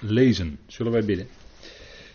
[0.00, 0.58] lezen.
[0.66, 1.26] Zullen wij bidden?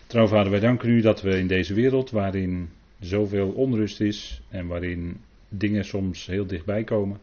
[0.06, 2.68] Trouw vader, wij danken u dat we in deze wereld waarin
[3.00, 7.20] zoveel onrust is en waarin dingen soms heel dichtbij komen.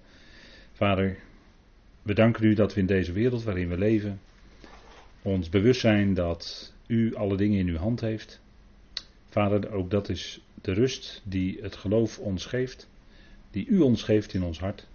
[0.73, 1.17] Vader,
[2.01, 4.19] we danken u dat we in deze wereld waarin we leven
[5.21, 8.41] ons bewust zijn dat u alle dingen in uw hand heeft.
[9.29, 12.89] Vader, ook dat is de rust die het geloof ons geeft,
[13.51, 14.87] die u ons geeft in ons hart.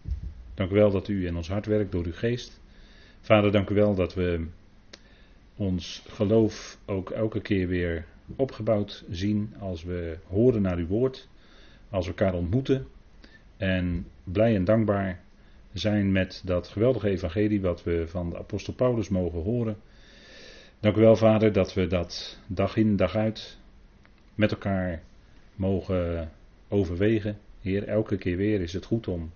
[0.55, 2.61] Dank u wel dat u in ons hart werkt door uw geest.
[3.21, 4.47] Vader, dank u wel dat we
[5.57, 8.05] ons geloof ook elke keer weer
[8.37, 11.29] opgebouwd zien als we horen naar uw woord,
[11.91, 12.87] als we elkaar ontmoeten
[13.57, 15.25] en blij en dankbaar
[15.73, 19.77] zijn met dat geweldige evangelie wat we van de apostel Paulus mogen horen.
[20.81, 23.59] Dank u wel, Vader, dat we dat dag in, dag uit
[24.35, 25.03] met elkaar
[25.55, 26.31] mogen
[26.69, 27.39] overwegen.
[27.61, 29.31] Heer, elke keer weer is het goed om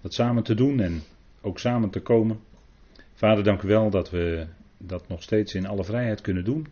[0.00, 1.02] dat samen te doen en
[1.40, 2.40] ook samen te komen.
[3.14, 4.46] Vader, dank u wel dat we
[4.78, 6.66] dat nog steeds in alle vrijheid kunnen doen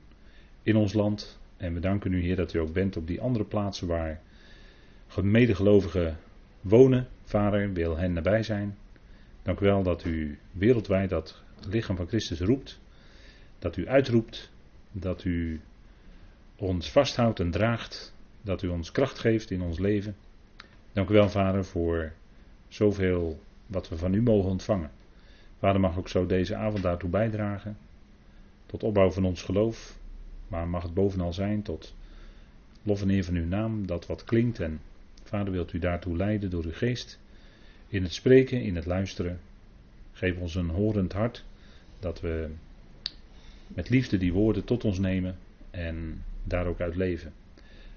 [0.62, 1.38] in ons land.
[1.56, 4.20] En we danken u, Heer, dat u ook bent op die andere plaatsen waar
[5.22, 6.16] medegelovigen
[6.60, 7.08] wonen.
[7.22, 8.76] Vader, wil hen nabij zijn.
[9.42, 12.80] Dank u wel dat u wereldwijd dat lichaam van Christus roept.
[13.58, 14.50] Dat u uitroept.
[14.92, 15.60] Dat u
[16.56, 18.14] ons vasthoudt en draagt.
[18.42, 20.16] Dat u ons kracht geeft in ons leven.
[20.92, 22.12] Dank u wel, Vader, voor
[22.68, 24.90] zoveel wat we van u mogen ontvangen.
[25.58, 27.76] Vader mag ook zo deze avond daartoe bijdragen.
[28.74, 29.98] Tot opbouw van ons geloof.
[30.48, 31.94] Maar mag het bovenal zijn tot
[32.82, 33.86] lof en eer van uw naam.
[33.86, 34.60] Dat wat klinkt.
[34.60, 34.80] En
[35.22, 37.18] Vader wilt u daartoe leiden door uw geest.
[37.88, 39.40] In het spreken, in het luisteren.
[40.12, 41.44] Geef ons een horend hart.
[41.98, 42.50] Dat we
[43.68, 45.38] met liefde die woorden tot ons nemen.
[45.70, 47.32] En daar ook uit leven.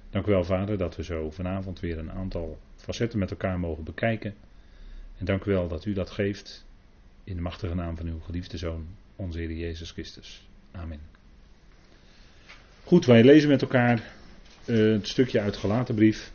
[0.09, 3.83] Dank u wel, Vader, dat we zo vanavond weer een aantal facetten met elkaar mogen
[3.83, 4.35] bekijken.
[5.17, 6.65] En dank u wel dat u dat geeft
[7.23, 10.47] in de machtige naam van uw geliefde Zoon, onze Heer Jezus Christus.
[10.81, 10.99] Amen.
[12.83, 14.03] Goed, wij lezen met elkaar
[14.65, 16.31] uh, het stukje uit Galatenbrief.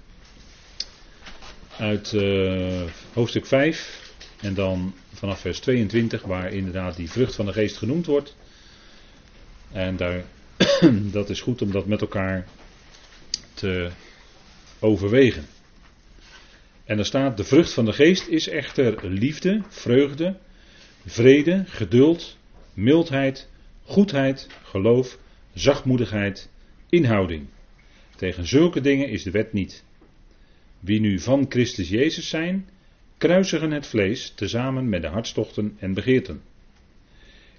[1.79, 2.83] Uit uh,
[3.13, 4.13] hoofdstuk 5.
[4.41, 8.37] En dan vanaf vers 22, waar inderdaad die vrucht van de geest genoemd wordt.
[9.73, 10.25] En daar,
[11.19, 12.47] dat is goed om dat met elkaar
[13.55, 13.91] te
[14.79, 15.47] overwegen.
[16.85, 20.37] En er staat: De vrucht van de geest is echter liefde, vreugde,
[21.07, 22.37] vrede, geduld,
[22.75, 23.49] mildheid,
[23.93, 25.19] goedheid, geloof,
[25.55, 26.51] zachtmoedigheid,
[26.89, 27.47] inhouding.
[28.17, 29.85] Tegen zulke dingen is de wet niet.
[30.81, 32.69] Wie nu van Christus Jezus zijn,
[33.19, 36.43] kruisigen het vlees tezamen met de hartstochten en begeerten.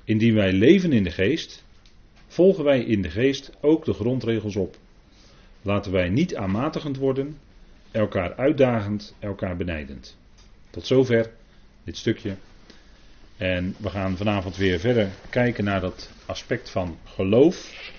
[0.04, 1.64] Indien wij leven in de geest,
[2.28, 4.78] volgen wij in de geest ook de grondregels op.
[5.62, 7.38] Laten wij niet aanmatigend worden,
[7.92, 10.18] elkaar uitdagend, elkaar benijdend.
[10.70, 11.32] Tot zover
[11.84, 12.36] dit stukje.
[13.38, 17.92] En we gaan vanavond weer verder kijken naar dat aspect van geloof.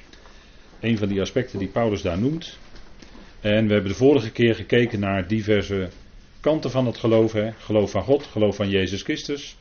[0.81, 2.59] Een van die aspecten die Paulus daar noemt.
[3.41, 5.89] En we hebben de vorige keer gekeken naar diverse
[6.41, 7.33] kanten van het geloof.
[7.33, 7.53] Hè?
[7.53, 9.57] Geloof van God, geloof van Jezus Christus.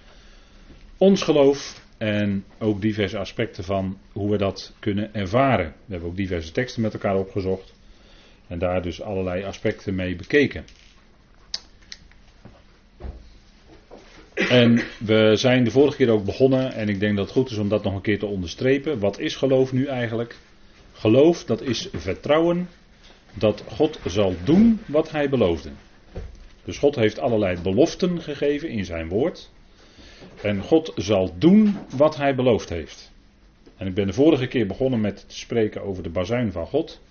[0.97, 5.73] Ons geloof en ook diverse aspecten van hoe we dat kunnen ervaren.
[5.85, 7.73] We hebben ook diverse teksten met elkaar opgezocht.
[8.47, 10.65] En daar dus allerlei aspecten mee bekeken.
[14.33, 17.57] En we zijn de vorige keer ook begonnen, en ik denk dat het goed is
[17.57, 18.99] om dat nog een keer te onderstrepen.
[18.99, 20.37] Wat is geloof nu eigenlijk?
[20.93, 22.69] Geloof, dat is vertrouwen
[23.33, 25.69] dat God zal doen wat hij beloofde.
[26.65, 29.51] Dus God heeft allerlei beloften gegeven in zijn woord.
[30.41, 33.11] En God zal doen wat hij beloofd heeft.
[33.77, 37.01] En ik ben de vorige keer begonnen met te spreken over de bazuin van God.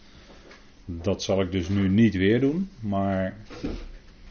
[0.84, 3.36] Dat zal ik dus nu niet weer doen, maar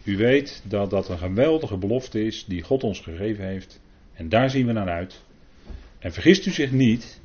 [0.04, 3.80] u weet dat dat een geweldige belofte is die God ons gegeven heeft.
[4.14, 5.24] En daar zien we naar uit.
[6.00, 7.22] En vergist u zich niet,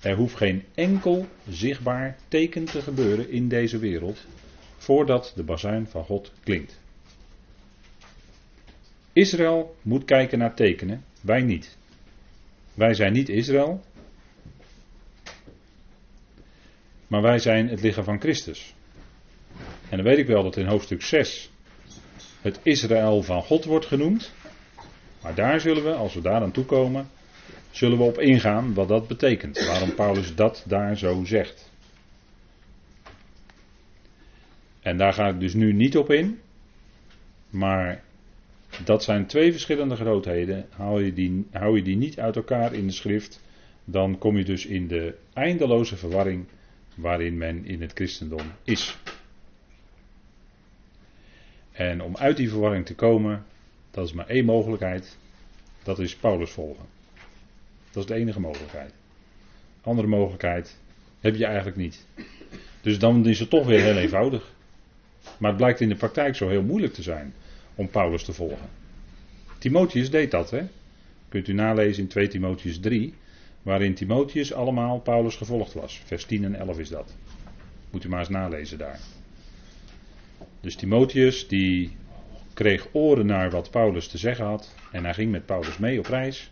[0.00, 4.26] er hoeft geen enkel zichtbaar teken te gebeuren in deze wereld
[4.76, 6.80] voordat de bazuin van God klinkt.
[9.12, 11.76] Israël moet kijken naar tekenen, wij niet.
[12.74, 13.84] Wij zijn niet Israël,
[17.06, 18.74] maar wij zijn het lichaam van Christus.
[19.88, 21.50] En dan weet ik wel dat in hoofdstuk 6
[22.40, 24.32] het Israël van God wordt genoemd.
[25.22, 27.08] Maar daar zullen we, als we daar aan toe komen,
[27.70, 29.66] zullen we op ingaan wat dat betekent.
[29.66, 31.70] Waarom Paulus dat daar zo zegt.
[34.80, 36.38] En daar ga ik dus nu niet op in.
[37.50, 38.02] Maar
[38.84, 40.66] dat zijn twee verschillende grootheden.
[40.70, 43.40] Hou je, die, hou je die niet uit elkaar in de schrift,
[43.84, 46.46] dan kom je dus in de eindeloze verwarring
[46.94, 48.96] waarin men in het christendom is.
[51.76, 53.44] En om uit die verwarring te komen,
[53.90, 55.16] dat is maar één mogelijkheid.
[55.82, 56.84] Dat is Paulus volgen.
[57.90, 58.92] Dat is de enige mogelijkheid.
[59.82, 60.78] Andere mogelijkheid
[61.20, 62.06] heb je eigenlijk niet.
[62.80, 64.54] Dus dan is het toch weer heel eenvoudig.
[65.38, 67.34] Maar het blijkt in de praktijk zo heel moeilijk te zijn
[67.74, 68.68] om Paulus te volgen.
[69.58, 70.66] Timotheus deed dat, hè?
[71.28, 73.14] Kunt u nalezen in 2 Timotheus 3,
[73.62, 76.00] waarin Timotheus allemaal Paulus gevolgd was.
[76.04, 77.14] Vers 10 en 11 is dat.
[77.90, 79.00] Moet u maar eens nalezen daar.
[80.66, 81.96] Dus Timotheus die
[82.54, 86.06] kreeg oren naar wat Paulus te zeggen had en hij ging met Paulus mee op
[86.06, 86.50] reis.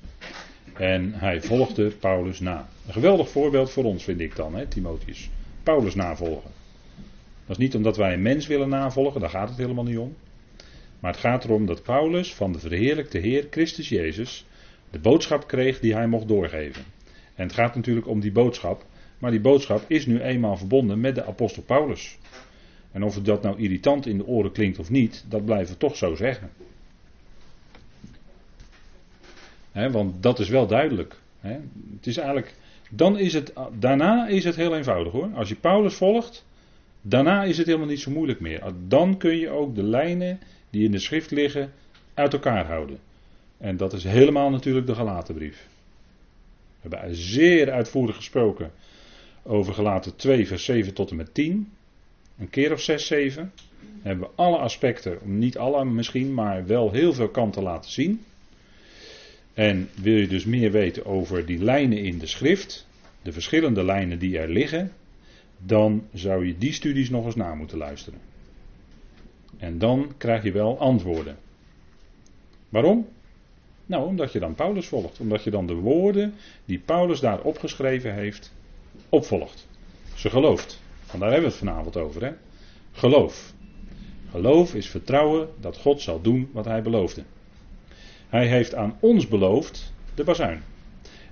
[0.74, 2.68] En hij volgde Paulus na.
[2.86, 5.30] Een geweldig voorbeeld voor ons vind ik dan, hè, Timotheus.
[5.62, 6.50] Paulus navolgen.
[7.46, 10.16] Dat is niet omdat wij een mens willen navolgen, daar gaat het helemaal niet om.
[11.00, 14.46] Maar het gaat erom dat Paulus van de verheerlijkte Heer Christus Jezus
[14.90, 16.84] de boodschap kreeg die hij mocht doorgeven.
[17.34, 18.84] En het gaat natuurlijk om die boodschap,
[19.18, 22.18] maar die boodschap is nu eenmaal verbonden met de apostel Paulus.
[22.94, 25.96] En of dat nou irritant in de oren klinkt of niet, dat blijven we toch
[25.96, 26.50] zo zeggen.
[29.72, 31.20] want dat is wel duidelijk.
[31.40, 32.54] het is eigenlijk,
[32.90, 35.30] dan is het, daarna is het heel eenvoudig hoor.
[35.34, 36.44] Als je Paulus volgt,
[37.02, 38.62] daarna is het helemaal niet zo moeilijk meer.
[38.88, 41.72] Dan kun je ook de lijnen die in de schrift liggen
[42.14, 42.98] uit elkaar houden.
[43.58, 45.68] En dat is helemaal natuurlijk de Galatenbrief.
[46.80, 48.72] We hebben zeer uitvoerig gesproken
[49.42, 51.72] over Galaten 2, vers 7 tot en met 10.
[52.38, 53.52] Een keer of 6, 7.
[54.02, 58.24] Hebben we alle aspecten, niet alle misschien, maar wel heel veel kanten laten zien.
[59.54, 62.86] En wil je dus meer weten over die lijnen in de schrift,
[63.22, 64.92] de verschillende lijnen die er liggen,
[65.58, 68.20] dan zou je die studies nog eens na moeten luisteren.
[69.56, 71.36] En dan krijg je wel antwoorden.
[72.68, 73.08] Waarom?
[73.86, 75.20] Nou, omdat je dan Paulus volgt.
[75.20, 76.34] Omdat je dan de woorden
[76.64, 78.52] die Paulus daar opgeschreven heeft,
[79.08, 79.66] opvolgt.
[80.14, 80.82] Ze gelooft.
[81.14, 82.24] Want daar hebben we het vanavond over.
[82.24, 82.32] Hè?
[82.92, 83.52] Geloof.
[84.30, 87.24] Geloof is vertrouwen dat God zal doen wat hij beloofde.
[88.28, 90.62] Hij heeft aan ons beloofd de bazuin.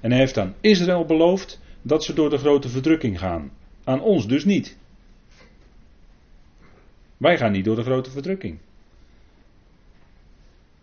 [0.00, 3.52] En hij heeft aan Israël beloofd dat ze door de grote verdrukking gaan.
[3.84, 4.78] Aan ons dus niet.
[7.16, 8.58] Wij gaan niet door de grote verdrukking.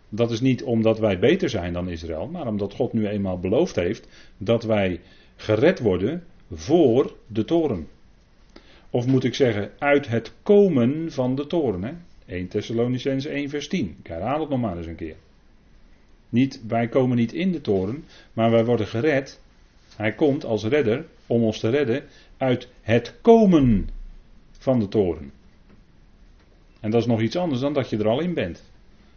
[0.08, 3.76] Dat is niet omdat wij beter zijn dan Israël, maar omdat God nu eenmaal beloofd
[3.76, 4.08] heeft
[4.38, 5.00] dat wij
[5.36, 7.88] gered worden voor de toren.
[8.90, 11.82] Of moet ik zeggen, uit het komen van de toren.
[11.82, 11.92] Hè?
[12.26, 13.96] 1 Thessalonicense 1 vers 10.
[13.98, 15.16] Ik herhaal het nog maar eens een keer.
[16.28, 19.40] Niet, wij komen niet in de toren, maar wij worden gered.
[19.96, 22.04] Hij komt als redder om ons te redden
[22.36, 23.88] uit het komen
[24.50, 25.32] van de toren.
[26.80, 28.70] En dat is nog iets anders dan dat je er al in bent.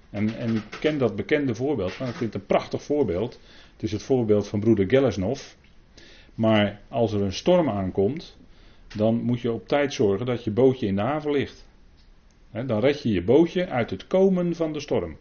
[0.10, 3.40] En, en ik ken dat bekende voorbeeld, maar ik vind het een prachtig voorbeeld.
[3.74, 5.42] Het is het voorbeeld van broeder Gelesnov.
[6.36, 8.38] Maar als er een storm aankomt,
[8.94, 11.66] dan moet je op tijd zorgen dat je bootje in de haven ligt.
[12.51, 15.18] dan red je je bootje uit het komen van de storm.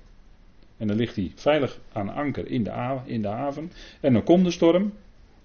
[0.76, 3.72] En dan ligt hij veilig aan anker in de, in de haven.
[4.00, 4.92] En dan komt de storm.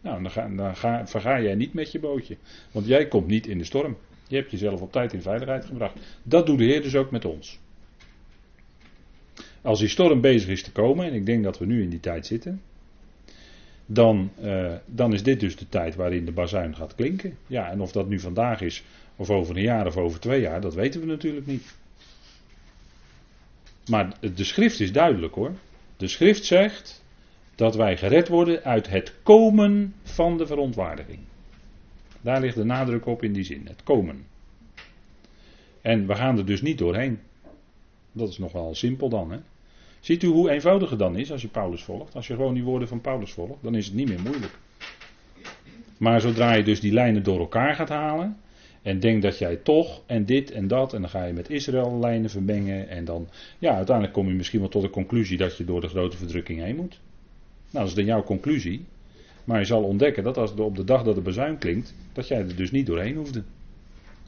[0.01, 2.37] Nou, dan, ga, dan ga, verga jij niet met je bootje.
[2.71, 3.97] Want jij komt niet in de storm.
[4.27, 6.19] Je hebt jezelf op tijd in veiligheid gebracht.
[6.23, 7.59] Dat doet de Heer dus ook met ons.
[9.61, 11.99] Als die storm bezig is te komen, en ik denk dat we nu in die
[11.99, 12.61] tijd zitten,
[13.89, 17.37] dan, uh, dan is dit dus de tijd waarin de bazuin gaat klinken.
[17.47, 18.83] Ja, en of dat nu vandaag is,
[19.15, 21.75] of over een jaar of over twee jaar, dat weten we natuurlijk niet.
[23.89, 25.53] Maar de schrift is duidelijk hoor.
[25.97, 27.03] De schrift zegt
[27.55, 31.19] dat wij gered worden uit het komen van de verontwaardiging.
[32.21, 34.25] Daar ligt de nadruk op in die zin, het komen.
[35.81, 37.19] En we gaan er dus niet doorheen.
[38.11, 39.31] Dat is nog wel simpel dan.
[39.31, 39.37] Hè?
[39.99, 42.15] Ziet u hoe eenvoudig dan is als je Paulus volgt?
[42.15, 44.57] Als je gewoon die woorden van Paulus volgt, dan is het niet meer moeilijk.
[45.97, 48.37] Maar zodra je dus die lijnen door elkaar gaat halen.
[48.81, 50.93] En denkt dat jij toch en dit en dat.
[50.93, 52.89] En dan ga je met Israël lijnen vermengen.
[52.89, 53.27] En dan,
[53.59, 56.59] ja, uiteindelijk kom je misschien wel tot de conclusie dat je door de grote verdrukking
[56.59, 56.99] heen moet.
[57.69, 58.85] Nou, dat is dan jouw conclusie.
[59.43, 62.37] Maar je zal ontdekken dat als op de dag dat de bezuin klinkt, dat jij
[62.37, 63.43] er dus niet doorheen hoefde.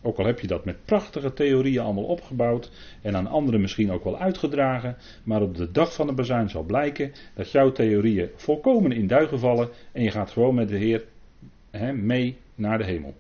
[0.02, 4.04] Ook al heb je dat met prachtige theorieën allemaal opgebouwd en aan anderen misschien ook
[4.04, 8.92] wel uitgedragen, maar op de dag van de bezuin zal blijken dat jouw theorieën volkomen
[8.92, 11.06] in duigen vallen en je gaat gewoon met de Heer
[11.96, 13.14] mee naar de hemel.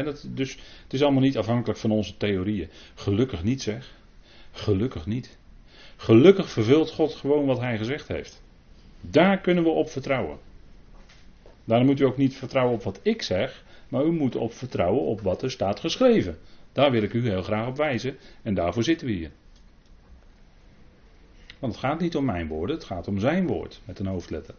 [0.00, 2.68] Dat, dus het is allemaal niet afhankelijk van onze theorieën.
[2.94, 3.94] Gelukkig niet zeg.
[4.52, 5.38] Gelukkig niet.
[5.96, 8.42] Gelukkig vervult God gewoon wat hij gezegd heeft.
[9.00, 10.38] Daar kunnen we op vertrouwen.
[11.64, 15.02] Daarom moet u ook niet vertrouwen op wat ik zeg, maar u moet op vertrouwen
[15.02, 16.38] op wat er staat geschreven.
[16.72, 19.30] Daar wil ik u heel graag op wijzen en daarvoor zitten we hier.
[21.58, 24.54] Want het gaat niet om mijn woorden, het gaat om zijn woord met een hoofdletter.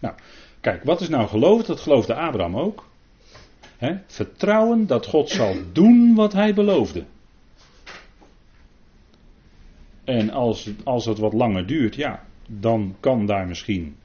[0.00, 0.14] Nou,
[0.60, 1.62] kijk, wat is nou geloof?
[1.62, 2.88] Dat geloofde Abraham ook.
[4.06, 7.04] vertrouwen dat God zal doen wat hij beloofde.
[10.04, 13.96] En als, als het wat langer duurt, ja, dan kan daar misschien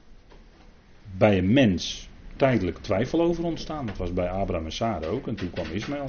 [1.16, 2.09] bij een mens
[2.40, 3.86] tijdelijk twijfel over ontstaan.
[3.86, 5.26] Dat was bij Abraham en Sarah ook.
[5.28, 6.06] En toen kwam Ismaël.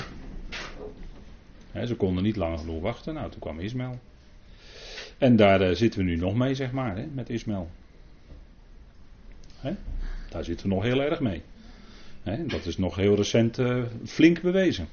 [1.86, 3.14] ze konden niet lang genoeg wachten.
[3.14, 4.00] Nou, toen kwam Ismaël.
[5.18, 7.70] En daar uh, zitten we nu nog mee, zeg maar, hè, met Ismaël.
[10.30, 11.42] Daar zitten we nog heel erg mee.
[12.48, 14.88] dat is nog heel recent uh, flink bewezen.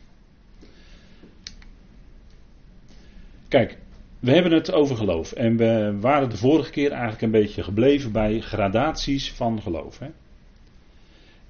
[3.48, 3.78] Kijk,
[4.18, 5.32] we hebben het over geloof.
[5.32, 9.98] En we waren de vorige keer eigenlijk een beetje gebleven bij gradaties van geloof.
[9.98, 10.08] Hè?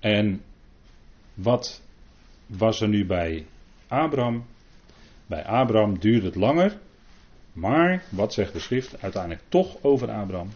[0.00, 0.42] En
[1.34, 1.82] wat
[2.46, 3.46] was er nu bij
[3.88, 4.44] Abraham?
[5.26, 6.78] Bij Abraham duurde het langer.
[7.52, 10.48] Maar, wat zegt de schrift uiteindelijk toch over Abraham?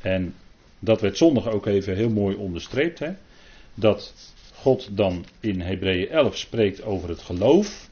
[0.00, 0.34] En
[0.78, 2.98] dat werd zondag ook even heel mooi onderstreept.
[2.98, 3.12] Hè?
[3.74, 4.14] Dat
[4.54, 7.88] God dan in Hebreeën 11 spreekt over het geloof.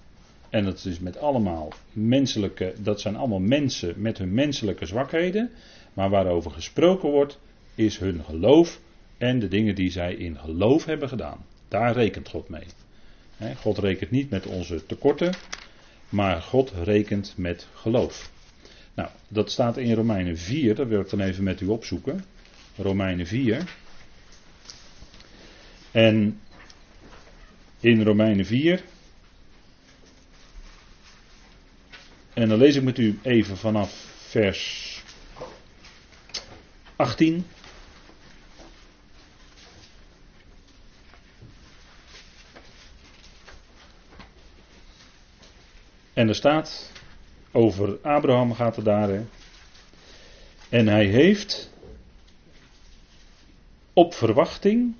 [0.50, 5.50] En dat is met allemaal menselijke, dat zijn allemaal mensen met hun menselijke zwakheden.
[5.94, 7.38] Maar waarover gesproken wordt,
[7.74, 8.80] is hun geloof
[9.18, 11.46] en de dingen die zij in geloof hebben gedaan.
[11.68, 12.66] Daar rekent God mee.
[13.56, 15.34] God rekent niet met onze tekorten,
[16.08, 18.30] maar God rekent met geloof.
[18.94, 22.24] Nou, dat staat in Romeinen 4, dat wil ik dan even met u opzoeken.
[22.76, 23.64] Romeinen 4.
[25.90, 26.40] En
[27.80, 28.82] in Romeinen 4.
[32.34, 33.90] En dan lees ik met u even vanaf
[34.28, 35.02] vers
[36.96, 37.46] 18.
[46.16, 46.92] En er staat,
[47.52, 49.08] over Abraham gaat het daar.
[49.08, 49.24] Hè,
[50.68, 51.72] en hij heeft
[53.92, 54.94] op verwachting,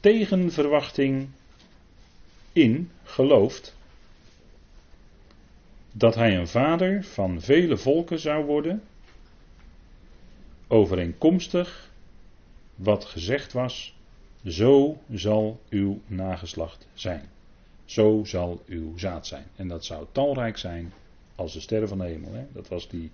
[0.00, 1.28] tegen verwachting
[2.52, 3.76] in geloofd
[5.92, 8.82] dat hij een vader van vele volken zou worden,
[10.66, 11.90] overeenkomstig
[12.74, 13.94] wat gezegd was,
[14.44, 17.37] zo zal uw nageslacht zijn.
[17.88, 19.44] Zo zal uw zaad zijn.
[19.56, 20.92] En dat zou talrijk zijn
[21.34, 22.32] als de sterren van de hemel.
[22.32, 22.44] Hè?
[22.52, 23.10] Dat was die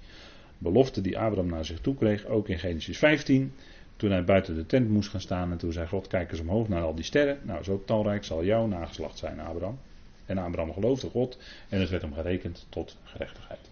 [0.59, 3.53] belofte die Abraham naar zich toe kreeg, ook in Genesis 15.
[3.97, 6.69] Toen hij buiten de tent moest gaan staan en toen zei God, kijk eens omhoog
[6.69, 7.39] naar al die sterren.
[7.43, 9.79] Nou, zo talrijk zal jouw nageslacht zijn, Abraham.
[10.27, 11.39] En Abraham geloofde God
[11.69, 13.71] en het werd hem gerekend tot gerechtigheid.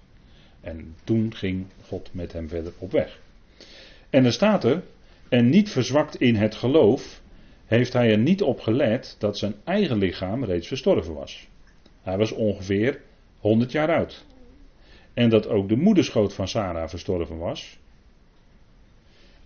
[0.61, 3.21] En toen ging God met hem verder op weg.
[4.11, 4.83] En er staat er,
[5.29, 7.22] en niet verzwakt in het geloof,
[7.73, 11.49] heeft hij er niet op gelet dat zijn eigen lichaam reeds verstorven was.
[12.03, 13.01] Hij was ongeveer
[13.39, 14.25] 100 jaar oud.
[15.15, 17.79] En dat ook de moederschoot van Sarah verstorven was.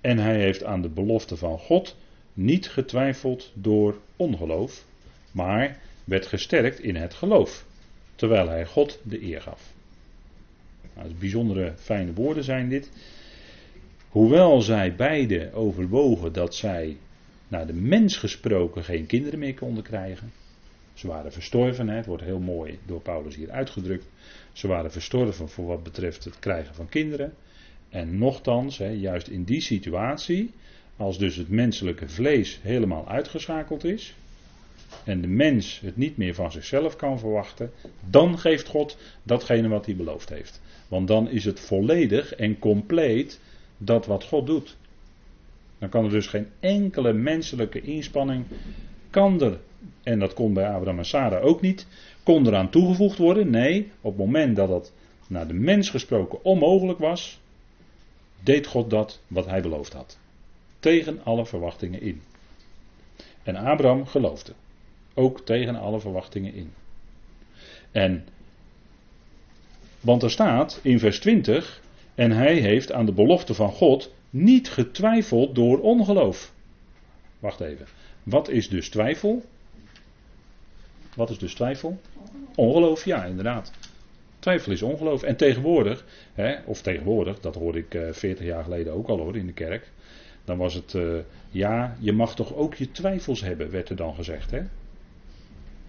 [0.00, 1.96] En hij heeft aan de belofte van God
[2.32, 4.84] niet getwijfeld door ongeloof,
[5.30, 7.64] maar werd gesterkt in het geloof,
[8.14, 9.72] terwijl hij God de eer gaf.
[10.94, 12.90] Nou, bijzondere fijne woorden zijn dit.
[14.08, 16.96] Hoewel zij beide overwogen dat zij
[17.48, 20.32] naar de mens gesproken geen kinderen meer konden krijgen.
[20.94, 24.06] Ze waren verstorven, het wordt heel mooi door Paulus hier uitgedrukt.
[24.52, 27.34] Ze waren verstorven voor wat betreft het krijgen van kinderen.
[27.88, 30.50] En nochtans, juist in die situatie,
[30.96, 34.14] als dus het menselijke vlees helemaal uitgeschakeld is,
[35.04, 37.72] en de mens het niet meer van zichzelf kan verwachten,
[38.10, 40.60] dan geeft God datgene wat hij beloofd heeft.
[40.88, 43.40] Want dan is het volledig en compleet
[43.78, 44.76] dat wat God doet.
[45.78, 48.44] Dan kan er dus geen enkele menselijke inspanning,
[49.10, 49.60] kan er,
[50.02, 51.86] en dat kon bij Abraham en Sarah ook niet,
[52.22, 53.50] kon eraan toegevoegd worden.
[53.50, 54.92] Nee, op het moment dat dat
[55.26, 57.40] naar de mens gesproken onmogelijk was,
[58.42, 60.18] deed God dat wat hij beloofd had.
[60.78, 62.22] Tegen alle verwachtingen in.
[63.42, 64.52] En Abraham geloofde.
[65.14, 66.72] Ook tegen alle verwachtingen in.
[67.90, 68.26] En,
[70.00, 71.82] want er staat in vers 20,
[72.14, 76.52] en hij heeft aan de belofte van God niet getwijfeld door ongeloof.
[77.38, 77.86] Wacht even.
[78.22, 79.44] Wat is dus twijfel?
[81.14, 82.00] Wat is dus twijfel?
[82.54, 83.72] Ongeloof, ja, inderdaad.
[84.38, 85.22] Twijfel is ongeloof.
[85.22, 86.04] En tegenwoordig,
[86.34, 89.52] hè, of tegenwoordig, dat hoorde ik eh, 40 jaar geleden ook al hoor in de
[89.52, 89.90] kerk.
[90.44, 91.18] Dan was het, uh,
[91.50, 94.50] ja, je mag toch ook je twijfels hebben, werd er dan gezegd.
[94.50, 94.60] Hè?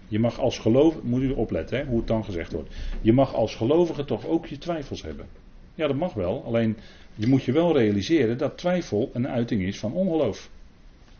[0.08, 2.74] Je mag als gelovige, moet u opletten hè, hoe het dan gezegd wordt.
[3.00, 5.26] Je mag als gelovige toch ook je twijfels hebben.
[5.74, 6.44] Ja, dat mag wel.
[6.44, 6.76] Alleen
[7.18, 10.50] je moet je wel realiseren dat twijfel een uiting is van ongeloof.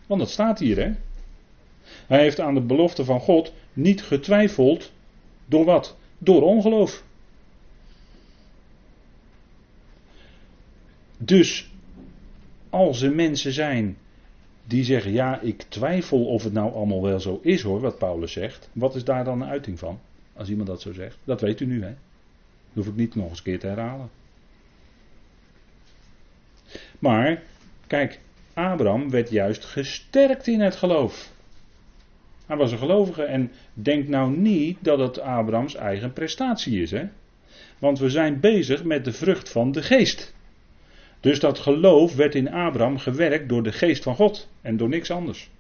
[0.07, 0.93] Want dat staat hier, hè?
[2.07, 4.93] Hij heeft aan de belofte van God niet getwijfeld.
[5.47, 5.97] Door wat?
[6.19, 7.05] Door ongeloof.
[11.17, 11.71] Dus
[12.71, 13.97] als er mensen zijn
[14.64, 18.33] die zeggen: Ja, ik twijfel of het nou allemaal wel zo is hoor, wat Paulus
[18.33, 18.71] zegt.
[18.73, 20.00] Wat is daar dan een uiting van?
[20.33, 21.19] Als iemand dat zo zegt.
[21.25, 21.95] Dat weet u nu, hè?
[22.73, 24.11] Dat hoef ik niet nog eens een keer te herhalen.
[26.99, 27.43] Maar,
[27.87, 28.21] kijk,
[28.55, 31.33] Abraham werd juist gesterkt in het geloof.
[32.47, 36.90] Hij was een gelovige en denk nou niet dat het Abrahams eigen prestatie is.
[36.90, 37.05] Hè?
[37.78, 40.35] Want we zijn bezig met de vrucht van de geest.
[41.21, 45.11] Dus dat geloof werd in Abraham gewerkt door de geest van God en door niks
[45.11, 45.50] anders.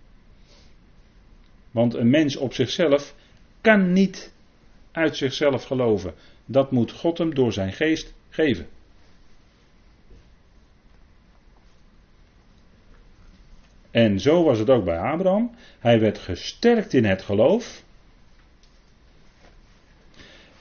[1.70, 3.14] Want een mens op zichzelf
[3.60, 4.32] kan niet
[4.92, 6.14] uit zichzelf geloven.
[6.46, 8.66] Dat moet God hem door zijn geest geven.
[13.98, 15.50] En zo was het ook bij Abraham.
[15.78, 17.84] Hij werd gesterkt in het geloof.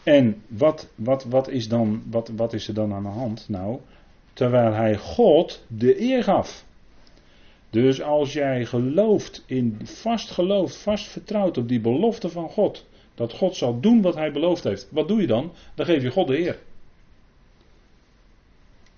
[0.04, 3.46] En wat, wat, wat, is dan, wat, wat is er dan aan de hand?
[3.50, 3.80] Nou,
[4.34, 6.66] terwijl hij God de eer gaf.
[7.70, 13.34] Dus als jij gelooft, in, vast gelooft, vast vertrouwt op die belofte van God, dat
[13.34, 15.52] God zal doen wat hij beloofd heeft, wat doe je dan?
[15.76, 16.60] Dan geef je God de eer.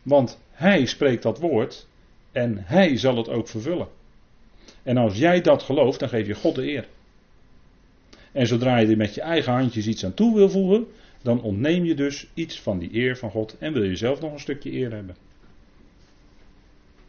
[0.01, 1.87] Want hij spreekt dat woord
[2.31, 3.97] en hij zal het ook vervullen.
[4.89, 6.87] En als jij dat gelooft, dan geef je God de eer.
[8.31, 10.87] En zodra je er met je eigen handjes iets aan toe wil voegen,
[11.21, 14.33] dan ontneem je dus iets van die eer van God en wil je zelf nog
[14.33, 15.15] een stukje eer hebben.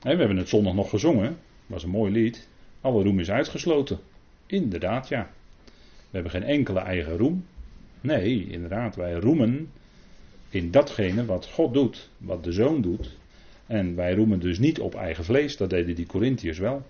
[0.01, 2.49] we hebben het zondag nog gezongen, was een mooi lied.
[2.81, 3.99] Alle roem is uitgesloten.
[4.47, 5.31] Inderdaad, ja.
[5.65, 7.45] We hebben geen enkele eigen roem.
[8.01, 9.71] Nee, inderdaad, wij roemen
[10.51, 13.17] in datgene wat God doet, wat de Zoon doet.
[13.67, 16.83] En wij roemen dus niet op eigen vlees, dat deden die Corinthiërs wel.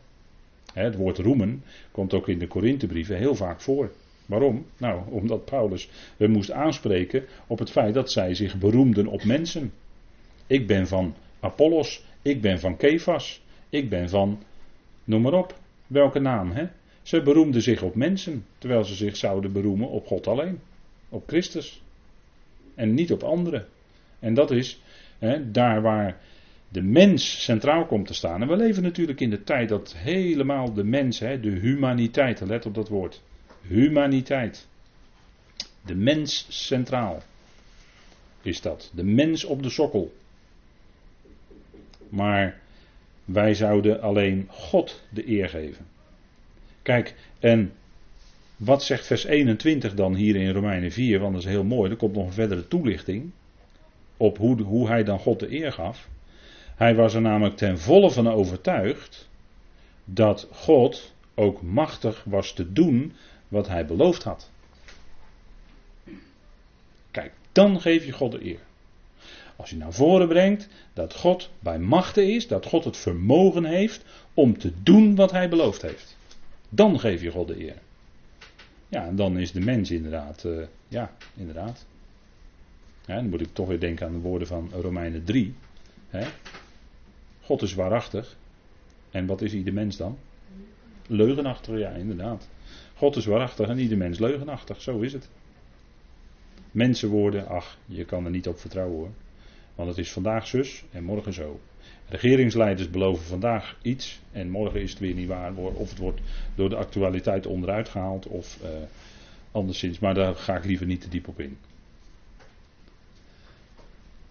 [0.73, 3.93] Het woord roemen komt ook in de Korinthebrieven heel vaak voor.
[4.27, 4.67] Waarom?
[4.77, 9.73] Nou, omdat Paulus we moest aanspreken op het feit dat zij zich beroemden op mensen.
[10.47, 14.43] Ik ben van Apollos, ik ben van Kefas, ik ben van,
[15.05, 16.67] noem maar op, welke naam, hè?
[17.03, 20.61] Ze beroemden zich op mensen, terwijl ze zich zouden beroemen op God alleen,
[21.09, 21.83] op Christus.
[22.75, 23.67] En niet op anderen.
[24.19, 24.81] En dat is
[25.19, 26.21] hè, daar waar
[26.73, 28.43] de mens centraal komt te staan.
[28.43, 32.67] En we leven natuurlijk in de tijd dat helemaal de mens, hè, de humaniteit, let
[32.67, 33.23] op dat woord.
[33.63, 34.69] Humaniteit.
[35.85, 37.23] De mens centraal
[38.43, 38.91] is dat.
[38.95, 40.15] De mens op de sokkel.
[42.09, 42.61] Maar
[43.25, 45.87] wij zouden alleen God de eer geven.
[46.83, 47.73] Kijk, en
[48.57, 51.21] wat zegt vers 21 dan hier in Romeinen 4?
[51.21, 53.31] Want dat is heel mooi, er komt nog een verdere toelichting
[54.17, 56.09] op hoe, hoe hij dan God de eer gaf.
[56.81, 59.29] Hij was er namelijk ten volle van overtuigd
[60.05, 63.13] dat God ook machtig was te doen
[63.49, 64.51] wat hij beloofd had.
[67.11, 68.61] Kijk, dan geef je God de eer.
[69.57, 74.05] Als je naar voren brengt dat God bij machten is, dat God het vermogen heeft
[74.35, 76.17] om te doen wat hij beloofd heeft.
[76.69, 77.77] Dan geef je God de eer.
[78.89, 81.87] Ja, en dan is de mens inderdaad, uh, ja, inderdaad.
[83.07, 85.55] Dan moet ik toch weer denken aan de woorden van Romeinen 3.
[86.09, 86.27] Hè.
[87.51, 88.37] God is waarachtig.
[89.11, 90.19] En wat is ieder mens dan?
[91.07, 92.49] Leugenachtig, ja, inderdaad.
[92.95, 95.29] God is waarachtig en ieder mens leugenachtig, zo is het.
[96.71, 99.11] Mensenwoorden, ach, je kan er niet op vertrouwen hoor.
[99.75, 101.61] Want het is vandaag zus en morgen zo.
[102.09, 105.55] Regeringsleiders beloven vandaag iets en morgen is het weer niet waar.
[105.55, 106.21] Of het wordt
[106.55, 108.69] door de actualiteit onderuit gehaald of uh,
[109.53, 109.99] anderszins.
[109.99, 111.59] Maar daar ga ik liever niet te diep op in.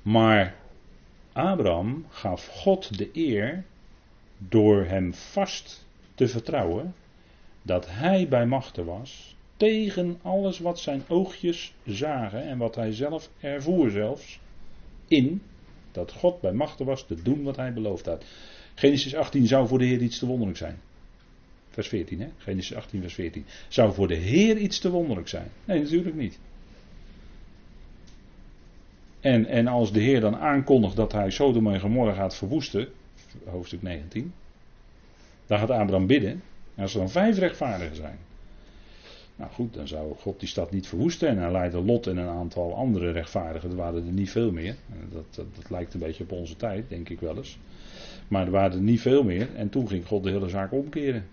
[0.02, 0.59] Maar
[1.40, 3.64] Abraham gaf God de eer
[4.38, 6.94] door hem vast te vertrouwen
[7.62, 13.30] dat hij bij machten was tegen alles wat zijn oogjes zagen en wat hij zelf
[13.40, 14.40] ervoer zelfs
[15.08, 15.42] in
[15.92, 18.26] dat God bij machten was te doen wat hij beloofd had.
[18.76, 20.80] Genesis 18 zou voor de Heer iets te wonderlijk zijn.
[21.70, 22.28] Vers 14, hè?
[22.38, 23.46] Genesis 18, vers 14.
[23.68, 25.48] Zou voor de Heer iets te wonderlijk zijn?
[25.66, 26.40] Nee, natuurlijk niet.
[29.20, 32.88] En, en als de Heer dan aankondigt dat hij Sodom en Gomorra gaat verwoesten,
[33.46, 34.34] hoofdstuk 19,
[35.46, 36.42] dan gaat Abraham bidden.
[36.76, 38.18] En als er dan vijf rechtvaardigen zijn,
[39.36, 41.30] nou goed, dan zou God die stad niet verwoesten.
[41.30, 43.70] En hij leidde Lot en een aantal andere rechtvaardigen.
[43.70, 44.76] Er waren er niet veel meer.
[45.12, 47.60] Dat, dat, dat, lijkt een beetje op onze tijd, denk ik wel eens.
[48.28, 49.56] Maar er waren er niet veel meer.
[49.56, 51.26] En toen ging God de hele zaak omkeren.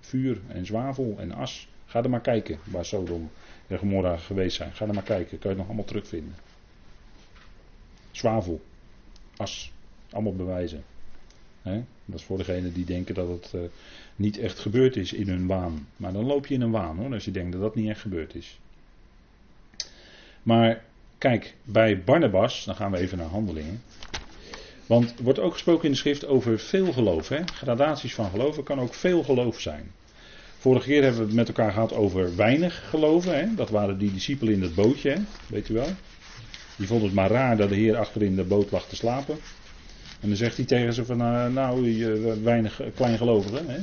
[0.00, 1.68] vuur en zwavel en as.
[1.86, 3.30] Ga er maar kijken waar Sodom
[3.66, 4.72] en Gomorra geweest zijn.
[4.72, 5.38] Ga er maar kijken.
[5.38, 6.34] Kun je het nog allemaal terugvinden.
[8.10, 8.60] Zwavel.
[9.36, 9.72] As.
[10.10, 10.84] Allemaal bewijzen.
[11.62, 13.60] Dat is voor degenen die denken dat het uh,
[14.16, 15.86] niet echt gebeurd is in hun waan.
[15.96, 18.00] Maar dan loop je in een waan hoor, als je denkt dat dat niet echt
[18.00, 18.58] gebeurd is.
[20.42, 20.84] Maar
[21.18, 23.82] kijk, bij Barnabas, dan gaan we even naar handelingen.
[24.86, 27.28] Want er wordt ook gesproken in de schrift over veel geloof.
[27.28, 27.46] Hè?
[27.46, 29.90] Gradaties van geloven kan ook veel geloof zijn.
[30.58, 33.38] Vorige keer hebben we het met elkaar gehad over weinig geloven.
[33.38, 33.54] Hè?
[33.54, 35.20] Dat waren die discipelen in het bootje, hè?
[35.46, 35.88] weet u wel.
[36.80, 39.38] Die vonden het maar raar dat de Heer achter in de boot lag te slapen.
[40.20, 41.16] En dan zegt hij tegen ze van,
[41.52, 43.78] nou, weinig kleingelovigen, hè?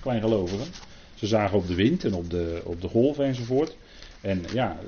[0.00, 0.66] kleingelovigen.
[1.14, 3.76] Ze zagen op de wind en op de, op de golven enzovoort.
[4.20, 4.78] En ja,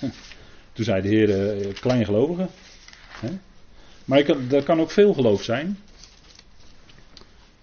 [0.72, 2.48] toen zei de Heer, kleingelovigen.
[3.08, 3.30] Hè?
[4.04, 5.78] Maar ik, er kan ook veel geloof zijn.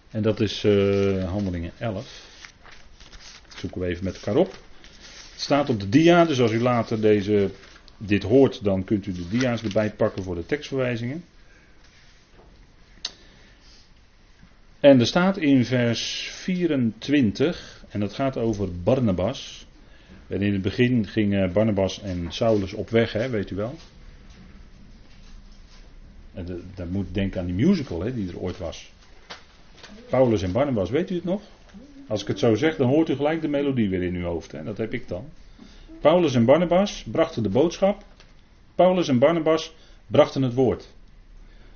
[0.09, 0.63] En dat is
[1.25, 1.93] Handelingen 11.
[3.49, 4.51] Dat zoeken we even met elkaar op.
[5.31, 7.51] Het staat op de dia, dus als u later deze,
[8.05, 11.23] dit hoort, dan kunt u de dia's erbij pakken voor de tekstverwijzingen.
[14.79, 19.65] En er staat in vers 24, en dat gaat over Barnabas.
[20.27, 23.75] En in het begin gingen Barnabas en Saulus op weg, hè, weet u wel.
[26.33, 28.91] En dat moet denken aan die musical hè, die er ooit was.
[30.09, 31.41] Paulus en Barnabas, weet u het nog?
[32.07, 34.51] Als ik het zo zeg, dan hoort u gelijk de melodie weer in uw hoofd.
[34.51, 34.63] Hè?
[34.63, 35.25] Dat heb ik dan.
[36.01, 38.03] Paulus en Barnabas brachten de boodschap.
[38.75, 39.75] Paulus en Barnabas
[40.07, 40.93] brachten het woord.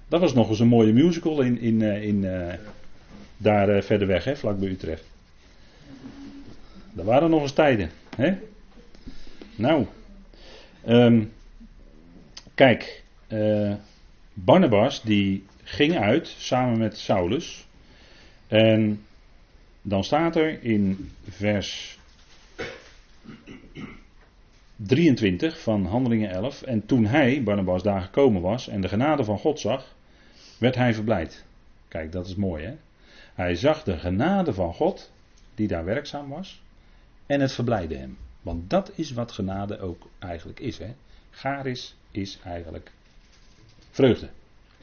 [0.08, 2.54] Dat was nog eens een mooie musical in, in, eh, in, uh,
[3.38, 5.04] daar uh, verder weg, hè, vlak bij Utrecht.
[6.94, 7.90] Dat waren nog eens tijden.
[8.16, 8.38] Hè?
[9.56, 9.86] Nou,
[10.88, 11.32] um,
[12.54, 13.04] kijk,
[14.34, 17.66] Barnabas die ging uit samen met Saulus.
[18.48, 19.06] En
[19.82, 21.98] dan staat er in vers
[24.76, 26.62] 23 van Handelingen 11.
[26.62, 29.96] En toen hij, Barnabas, daar gekomen was en de genade van God zag,
[30.58, 31.46] werd hij verblijd.
[31.88, 32.76] Kijk, dat is mooi hè.
[33.34, 35.12] Hij zag de genade van God,
[35.56, 36.62] die daar werkzaam was,
[37.26, 38.18] en het verblijde hem.
[38.42, 40.78] Want dat is wat genade ook eigenlijk is.
[40.78, 40.94] Hè?
[41.30, 42.92] Garis is eigenlijk
[43.92, 44.30] vreugde,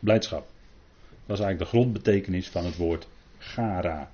[0.00, 0.46] blijdschap.
[1.26, 3.06] Dat is eigenlijk de grondbetekenis van het woord
[3.38, 4.10] gara.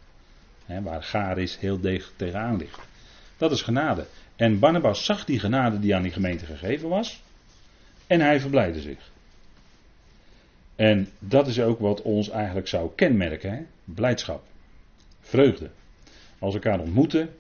[0.64, 2.80] Hè, waar garis heel deeg tegenaan ligt.
[3.36, 4.06] Dat is genade.
[4.38, 7.22] En Barnabas zag die genade die aan die gemeente gegeven was.
[8.07, 9.11] En hij verblijde zich.
[10.77, 13.51] En dat is ook wat ons eigenlijk zou kenmerken.
[13.51, 13.62] Hè?
[13.85, 14.42] Blijdschap.
[15.20, 15.70] Vreugde.
[16.38, 17.31] Als elkaar ontmoeten,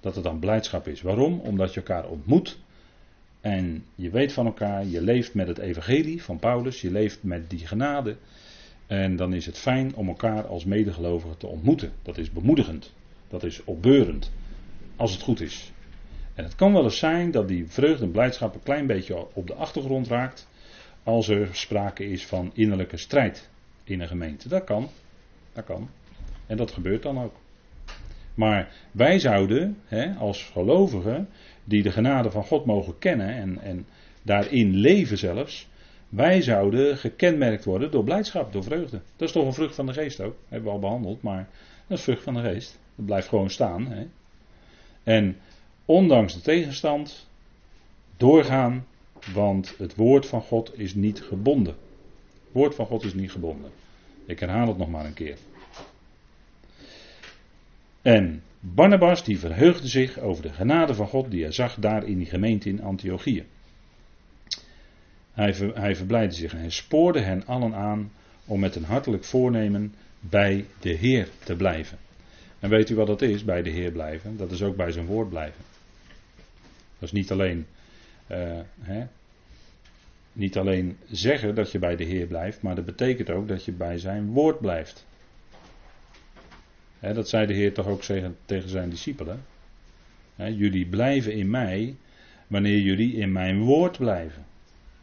[0.00, 1.02] dat het dan blijdschap is.
[1.02, 1.40] Waarom?
[1.40, 2.58] Omdat je elkaar ontmoet.
[3.40, 7.50] En je weet van elkaar, je leeft met het evangelie van Paulus, je leeft met
[7.50, 8.16] die genade.
[8.86, 11.92] En dan is het fijn om elkaar als medegelovigen te ontmoeten.
[12.02, 12.92] Dat is bemoedigend.
[13.28, 14.32] Dat is opbeurend.
[14.96, 15.72] Als het goed is.
[16.36, 19.46] En het kan wel eens zijn dat die vreugde en blijdschap een klein beetje op
[19.46, 20.48] de achtergrond raakt.
[21.02, 23.48] Als er sprake is van innerlijke strijd
[23.84, 24.48] in een gemeente.
[24.48, 24.88] Dat kan.
[25.52, 25.88] Dat kan.
[26.46, 27.34] En dat gebeurt dan ook.
[28.34, 31.28] Maar wij zouden, hè, als gelovigen,
[31.64, 33.86] die de genade van God mogen kennen en, en
[34.22, 35.68] daarin leven zelfs,
[36.08, 39.00] wij zouden gekenmerkt worden door blijdschap, door vreugde.
[39.16, 40.36] Dat is toch een vrucht van de geest ook.
[40.48, 41.48] Hebben we al behandeld, maar
[41.86, 42.78] dat is vrucht van de geest.
[42.94, 43.86] Dat blijft gewoon staan.
[43.86, 44.06] Hè.
[45.02, 45.36] En
[45.86, 47.28] ondanks de tegenstand,
[48.16, 48.86] doorgaan,
[49.32, 51.74] want het woord van God is niet gebonden.
[52.44, 53.70] Het woord van God is niet gebonden.
[54.26, 55.36] Ik herhaal het nog maar een keer.
[58.02, 62.18] En Barnabas die verheugde zich over de genade van God die hij zag daar in
[62.18, 63.44] die gemeente in Antiochië.
[65.32, 68.12] Hij, ver, hij verblijdde zich en hij spoorde hen allen aan
[68.44, 71.98] om met een hartelijk voornemen bij de Heer te blijven.
[72.58, 74.36] En weet u wat dat is, bij de Heer blijven?
[74.36, 75.64] Dat is ook bij zijn woord blijven.
[76.98, 77.66] Dat is niet alleen,
[78.30, 79.06] uh, hè,
[80.32, 83.72] niet alleen zeggen dat je bij de Heer blijft, maar dat betekent ook dat je
[83.72, 85.06] bij zijn woord blijft.
[86.98, 88.02] Hè, dat zei de Heer toch ook
[88.44, 89.44] tegen zijn discipelen.
[90.36, 91.96] Hè, jullie blijven in mij
[92.46, 94.44] wanneer jullie in mijn woord blijven.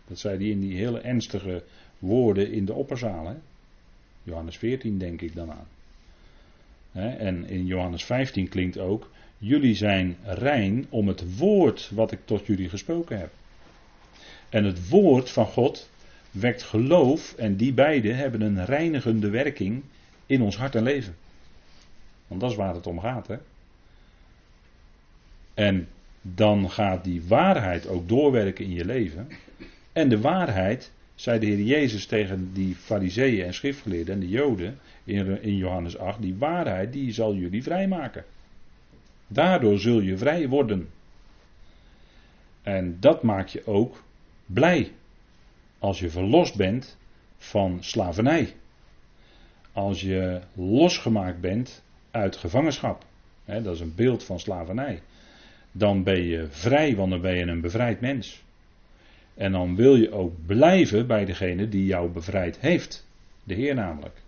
[0.07, 1.63] Dat zei hij in die hele ernstige
[1.99, 3.35] woorden in de opperzaal.
[4.23, 5.67] Johannes 14 denk ik dan aan.
[7.17, 9.09] En in Johannes 15 klinkt ook:
[9.45, 13.31] Jullie zijn rein om het woord wat ik tot jullie gesproken heb.
[14.49, 15.89] En het woord van God
[16.31, 19.83] wekt geloof en die beide hebben een reinigende werking
[20.25, 21.15] in ons hart en leven.
[22.27, 23.27] Want dat is waar het om gaat.
[23.27, 23.35] Hè?
[25.53, 25.87] En
[26.21, 29.27] dan gaat die waarheid ook doorwerken in je leven.
[29.91, 34.79] En de waarheid, zei de Heer Jezus tegen die fariseeën en schriftgeleerden en de joden
[35.03, 38.23] in, in Johannes 8, die waarheid die zal jullie vrijmaken.
[39.33, 40.89] Daardoor zul je vrij worden.
[42.61, 44.03] En dat maakt je ook
[44.45, 44.91] blij.
[45.79, 46.97] Als je verlost bent
[47.37, 48.53] van slavernij.
[49.71, 53.05] Als je losgemaakt bent uit gevangenschap.
[53.45, 55.01] Dat is een beeld van slavernij.
[55.71, 58.43] Dan ben je vrij, want dan ben je een bevrijd mens.
[59.33, 63.07] En dan wil je ook blijven bij degene die jou bevrijd heeft.
[63.43, 64.22] De Heer namelijk.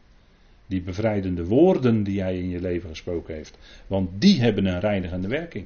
[0.68, 3.58] Die bevrijdende woorden die hij in je leven gesproken heeft.
[3.88, 5.66] Want die hebben een reinigende werking.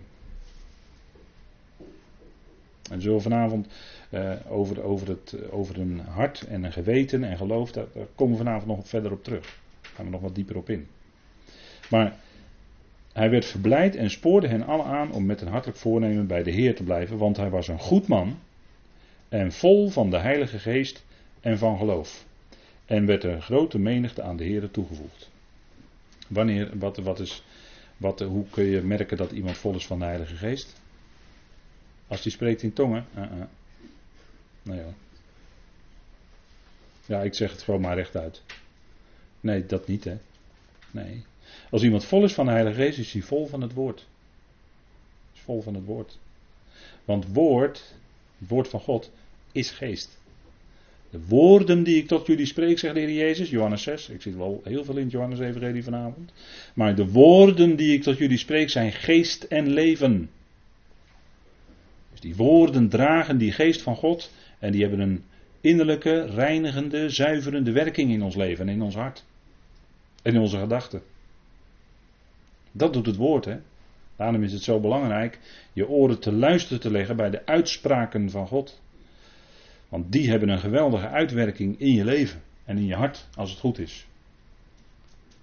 [2.90, 3.68] En zullen vanavond
[4.10, 8.38] uh, over, over, het, over een hart en een geweten en geloof, daar, daar komen
[8.38, 9.60] we vanavond nog verder op terug.
[9.82, 10.88] Daar gaan we nog wat dieper op in.
[11.90, 12.16] Maar
[13.14, 16.52] hij werd verblijd en spoorde hen alle aan om met een hartelijk voornemen bij de
[16.52, 18.40] Heer te blijven, want hij was een goed man
[19.30, 21.06] en vol van de Heilige Geest
[21.40, 22.26] en van geloof.
[22.90, 25.30] En werd een grote menigte aan de Heer toegevoegd.
[26.28, 27.44] Wanneer, wat, wat is,
[27.98, 30.82] wat, hoe kun je merken dat iemand vol is van de Heilige Geest?
[32.08, 33.06] Als die spreekt in tongen.
[33.18, 33.24] Uh.
[34.62, 34.94] Nee hoor.
[37.06, 38.42] Ja, ik zeg het gewoon maar rechtuit.
[39.40, 40.18] Nee, dat niet hè.
[40.92, 41.26] Nee.
[41.72, 44.08] Als iemand vol is van de Heilige Geest, is hij vol van het woord.
[45.34, 46.18] Is vol van het woord.
[47.06, 47.94] Want woord,
[48.38, 49.12] het woord van God,
[49.52, 50.19] is geest.
[51.10, 54.10] De woorden die ik tot jullie spreek, zegt de Heer Jezus, Johannes 6.
[54.10, 56.32] Ik zit wel heel veel in Johannes Evangelie vanavond.
[56.74, 60.30] Maar de woorden die ik tot jullie spreek zijn geest en leven.
[62.12, 65.24] Dus die woorden dragen die geest van God en die hebben een
[65.62, 69.26] innerlijke, reinigende, zuiverende werking in ons leven en in ons hart.
[70.22, 71.02] En in onze gedachten.
[72.72, 73.58] Dat doet het woord, hè.
[74.16, 75.40] Daarom is het zo belangrijk
[75.74, 78.82] je oren te luisteren te leggen bij de uitspraken van God.
[79.90, 83.60] Want die hebben een geweldige uitwerking in je leven en in je hart, als het
[83.60, 84.08] goed is.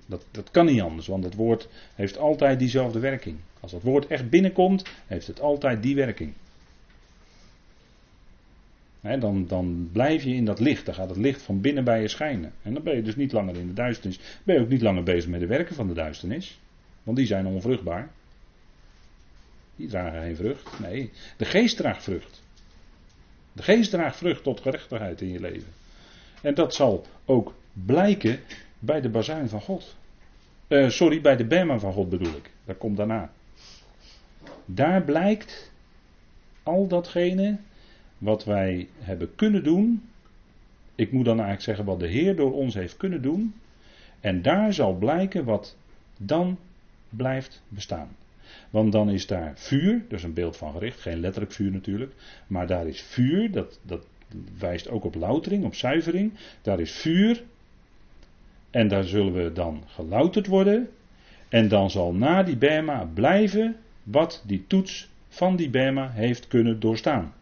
[0.06, 3.36] Dat, dat kan niet anders, want het woord heeft altijd diezelfde werking.
[3.60, 6.32] Als dat woord echt binnenkomt, heeft het altijd die werking.
[9.00, 12.08] dan, dan blijf je in dat licht, dan gaat het licht van binnen bij je
[12.08, 12.52] schijnen.
[12.62, 14.20] En dan ben je dus niet langer in de duisternis.
[14.42, 16.60] Ben je ook niet langer bezig met de werken van de duisternis.
[17.02, 18.10] Want die zijn onvruchtbaar.
[19.76, 20.80] Die dragen geen vrucht.
[20.80, 22.42] Nee, de geest draagt vrucht.
[23.56, 25.72] De geest draagt vrucht tot gerechtigheid in je leven.
[26.42, 28.40] En dat zal ook blijken
[28.78, 29.96] bij de bazuin van God.
[30.68, 32.50] Uh, sorry, bij de bema van God bedoel ik.
[32.64, 33.30] Dat komt daarna.
[34.64, 35.72] Daar blijkt
[36.62, 37.56] al datgene
[38.18, 40.08] wat wij hebben kunnen doen.
[40.94, 43.54] Ik moet dan eigenlijk zeggen wat de Heer door ons heeft kunnen doen.
[44.20, 45.76] En daar zal blijken wat
[46.16, 46.58] dan
[47.08, 48.08] blijft bestaan.
[48.70, 52.12] Want dan is daar vuur, is een beeld van gericht, geen letterlijk vuur natuurlijk,
[52.46, 54.06] maar daar is vuur, dat, dat
[54.58, 56.32] wijst ook op loutering, op zuivering.
[56.62, 57.42] Daar is vuur
[58.70, 60.88] en daar zullen we dan gelouterd worden.
[61.48, 66.80] En dan zal na die Bema blijven wat die toets van die Bema heeft kunnen
[66.80, 67.34] doorstaan.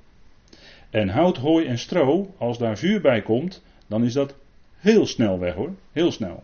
[0.90, 4.34] En hout, hooi en stro, als daar vuur bij komt, dan is dat
[4.76, 5.74] heel snel weg hoor.
[5.92, 6.42] Heel snel.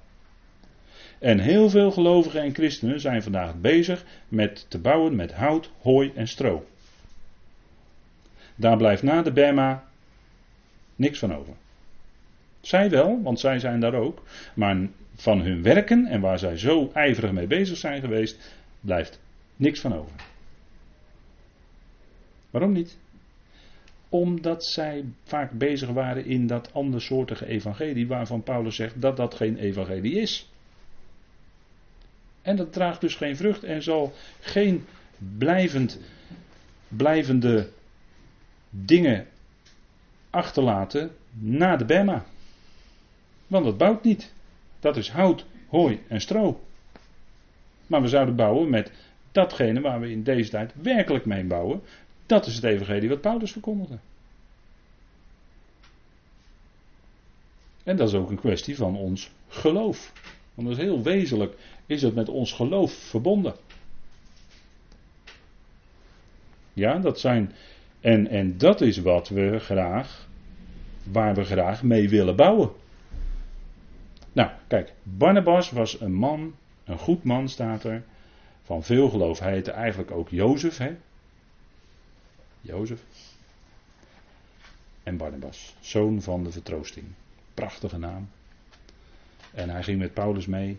[1.21, 6.13] En heel veel gelovigen en christenen zijn vandaag bezig met te bouwen met hout, hooi
[6.15, 6.67] en stro.
[8.57, 9.85] Daar blijft na de Bema
[10.97, 11.55] niks van over.
[12.61, 14.23] Zij wel, want zij zijn daar ook.
[14.55, 14.77] Maar
[15.15, 19.21] van hun werken en waar zij zo ijverig mee bezig zijn geweest, blijft
[19.57, 20.13] niks van over.
[22.51, 22.97] Waarom niet?
[24.09, 29.57] Omdat zij vaak bezig waren in dat andersoortige evangelie waarvan Paulus zegt dat dat geen
[29.57, 30.51] evangelie is.
[32.43, 34.87] En dat draagt dus geen vrucht en zal geen
[35.19, 35.99] blijvend,
[36.89, 37.71] blijvende
[38.71, 39.27] dingen
[40.31, 42.25] achterlaten na de Bema.
[43.47, 44.33] Want dat bouwt niet.
[44.81, 46.61] Dat is hout, hooi en stro.
[47.87, 48.93] Maar we zouden bouwen met
[49.33, 51.83] datgene waar we in deze tijd werkelijk mee bouwen.
[52.27, 53.99] Dat is het evangelie wat Paulus verkondigde.
[57.85, 60.13] En dat is ook een kwestie van ons geloof.
[60.55, 63.55] Want dat is heel wezenlijk, is het met ons geloof verbonden.
[66.73, 67.53] Ja, dat zijn.
[68.01, 70.29] En, en dat is wat we graag,
[71.03, 72.71] waar we graag mee willen bouwen.
[74.33, 78.03] Nou, kijk, Barnabas was een man, een goed man staat er,
[78.63, 79.39] van veel geloof.
[79.39, 80.97] Hij heette eigenlijk ook Jozef, hè?
[82.61, 83.01] Jozef.
[85.03, 87.07] En Barnabas, zoon van de vertroosting.
[87.55, 88.29] Prachtige naam.
[89.55, 90.79] En hij ging met Paulus mee.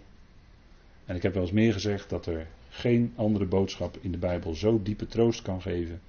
[1.05, 4.53] En ik heb wel eens meer gezegd dat er geen andere boodschap in de Bijbel
[4.53, 6.01] zo diepe troost kan geven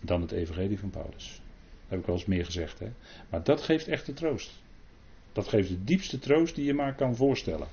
[0.00, 1.40] dan het evangelie van Paulus.
[1.88, 2.78] Heb ik wel eens meer gezegd.
[2.78, 2.88] Hè?
[3.28, 4.50] Maar dat geeft echte troost.
[5.32, 7.66] Dat geeft de diepste troost die je maar kan voorstellen.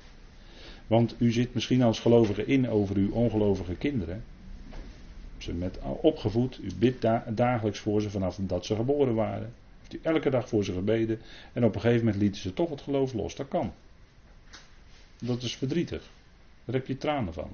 [0.86, 4.24] Want u zit misschien als gelovige in over uw ongelovige kinderen.
[5.38, 9.52] Ze met opgevoed, u bidt dagelijks voor ze vanaf dat ze geboren waren.
[9.78, 11.20] Heeft u elke dag voor ze gebeden.
[11.52, 13.36] En op een gegeven moment lieten ze toch het geloof los.
[13.36, 13.72] Dat kan.
[15.26, 16.10] Dat is verdrietig.
[16.64, 17.48] Daar heb je tranen van.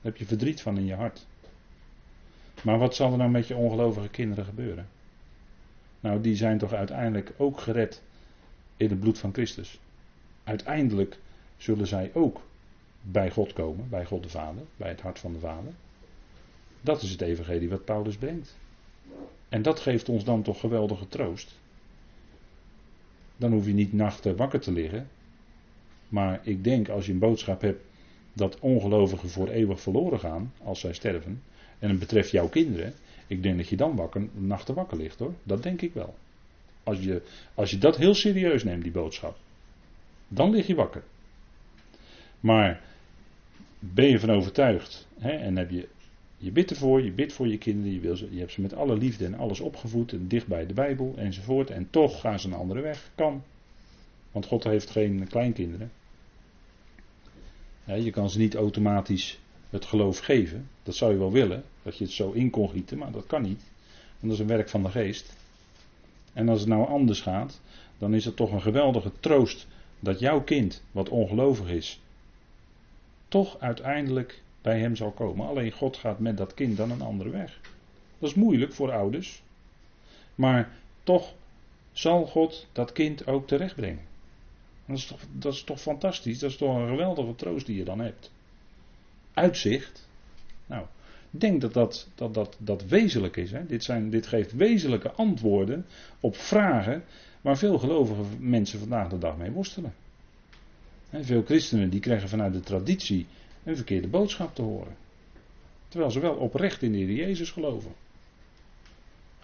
[0.00, 1.26] Daar heb je verdriet van in je hart.
[2.62, 4.88] Maar wat zal er nou met je ongelovige kinderen gebeuren?
[6.00, 8.02] Nou, die zijn toch uiteindelijk ook gered
[8.76, 9.80] in het bloed van Christus.
[10.44, 11.18] Uiteindelijk
[11.56, 12.40] zullen zij ook
[13.02, 15.72] bij God komen, bij God de Vader, bij het hart van de Vader.
[16.80, 18.56] Dat is het evangelie wat Paulus brengt.
[19.48, 21.58] En dat geeft ons dan toch geweldige troost.
[23.36, 25.08] Dan hoef je niet nachten wakker te liggen.
[26.14, 27.82] Maar ik denk als je een boodschap hebt
[28.32, 31.42] dat ongelovigen voor eeuwig verloren gaan als zij sterven.
[31.78, 32.92] En het betreft jouw kinderen.
[33.26, 35.34] Ik denk dat je dan wakker, nachten wakker ligt hoor.
[35.42, 36.14] Dat denk ik wel.
[36.82, 37.22] Als je,
[37.54, 39.36] als je dat heel serieus neemt, die boodschap.
[40.28, 41.02] Dan lig je wakker.
[42.40, 42.80] Maar
[43.78, 45.88] ben je van overtuigd hè, en heb je,
[46.36, 48.96] je bidt ervoor, je bidt voor je kinderen, je, wil je hebt ze met alle
[48.96, 51.70] liefde en alles opgevoed en dicht bij de Bijbel enzovoort.
[51.70, 53.10] En toch gaan ze een andere weg.
[53.14, 53.42] Kan.
[54.32, 55.90] Want God heeft geen kleinkinderen.
[57.84, 59.38] Je kan ze niet automatisch
[59.70, 60.68] het geloof geven.
[60.82, 63.42] Dat zou je wel willen, dat je het zo in kon gieten, maar dat kan
[63.42, 63.62] niet.
[64.08, 65.36] Want dat is een werk van de geest.
[66.32, 67.60] En als het nou anders gaat,
[67.98, 69.66] dan is het toch een geweldige troost
[70.00, 72.00] dat jouw kind, wat ongelovig is,
[73.28, 75.46] toch uiteindelijk bij hem zal komen.
[75.46, 77.60] Alleen God gaat met dat kind dan een andere weg.
[78.18, 79.42] Dat is moeilijk voor ouders.
[80.34, 80.70] Maar
[81.02, 81.34] toch
[81.92, 84.13] zal God dat kind ook terechtbrengen.
[84.86, 86.38] Dat is, toch, dat is toch fantastisch?
[86.38, 88.30] Dat is toch een geweldige troost die je dan hebt.
[89.34, 90.08] Uitzicht.
[90.66, 90.86] Nou,
[91.30, 93.50] ik denk dat dat, dat, dat, dat wezenlijk is.
[93.50, 93.66] Hè?
[93.66, 95.86] Dit, zijn, dit geeft wezenlijke antwoorden
[96.20, 97.04] op vragen
[97.40, 99.94] waar veel gelovige mensen vandaag de dag mee worstelen.
[101.10, 103.26] Veel christenen die krijgen vanuit de traditie
[103.64, 104.96] een verkeerde boodschap te horen.
[105.88, 107.92] Terwijl ze wel oprecht in de Heer Jezus geloven.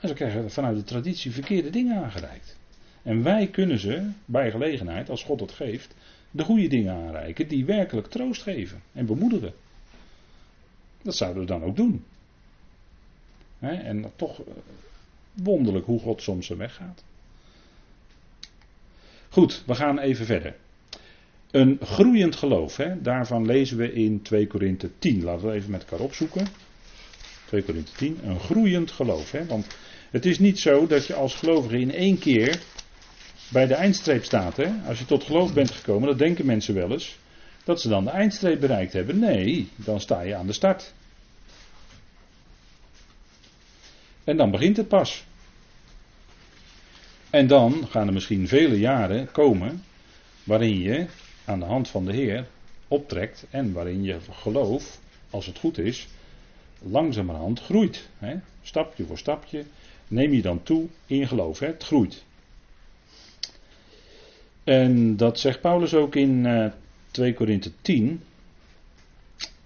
[0.01, 2.60] En ze krijgen vanuit de traditie verkeerde dingen aangereikt.
[3.03, 5.95] En wij kunnen ze, bij gelegenheid, als God het geeft,
[6.31, 9.53] de goede dingen aanreiken die werkelijk troost geven en bemoedigen.
[11.03, 12.05] Dat zouden we dan ook doen.
[13.61, 14.53] en toch eh,
[15.33, 17.05] wonderlijk hoe God soms er weggaat.
[19.29, 20.57] Goed, we gaan even verder.
[21.51, 25.23] Een groeiend geloof, daarvan lezen we in 2 Korinthe 10.
[25.23, 26.47] Laten we even met elkaar opzoeken.
[27.47, 29.31] 2 Korinthe 10, een groeiend geloof.
[29.31, 29.67] Want
[30.11, 32.63] het is niet zo dat je als gelovige in één keer
[33.51, 34.57] bij de eindstreep staat.
[34.57, 34.71] Hè?
[34.87, 37.19] Als je tot geloof bent gekomen, dat denken mensen wel eens,
[37.65, 39.19] dat ze dan de eindstreep bereikt hebben.
[39.19, 40.93] Nee, dan sta je aan de start.
[44.25, 45.25] En dan begint het pas.
[47.31, 49.85] En dan gaan er misschien vele jaren komen
[50.45, 51.07] waarin je
[51.45, 52.47] aan de hand van de Heer
[52.89, 54.99] optrekt en waarin je geloof,
[55.31, 56.09] als het goed is,
[56.79, 58.09] langzamerhand groeit.
[58.19, 58.37] Hè?
[58.63, 59.65] Stapje voor stapje
[60.09, 61.59] neem je dan toe in geloof.
[61.59, 61.67] Hè?
[61.67, 62.25] Het groeit.
[64.71, 66.73] En dat zegt Paulus ook in uh, eh,
[67.11, 68.21] 2 Korinthe 10.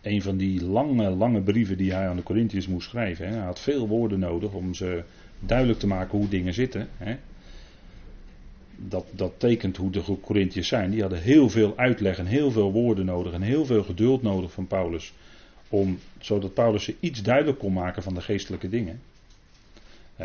[0.03, 3.29] Een van die lange, lange brieven die hij aan de Corinthiërs moest schrijven.
[3.29, 5.03] Hij had veel woorden nodig om ze
[5.41, 6.89] duidelijk te maken hoe dingen zitten.
[8.77, 10.91] Dat, dat tekent hoe de Corinthiërs zijn.
[10.91, 14.53] Die hadden heel veel uitleg en heel veel woorden nodig en heel veel geduld nodig
[14.53, 15.13] van Paulus.
[15.69, 19.01] Om, zodat Paulus ze iets duidelijk kon maken van de geestelijke dingen.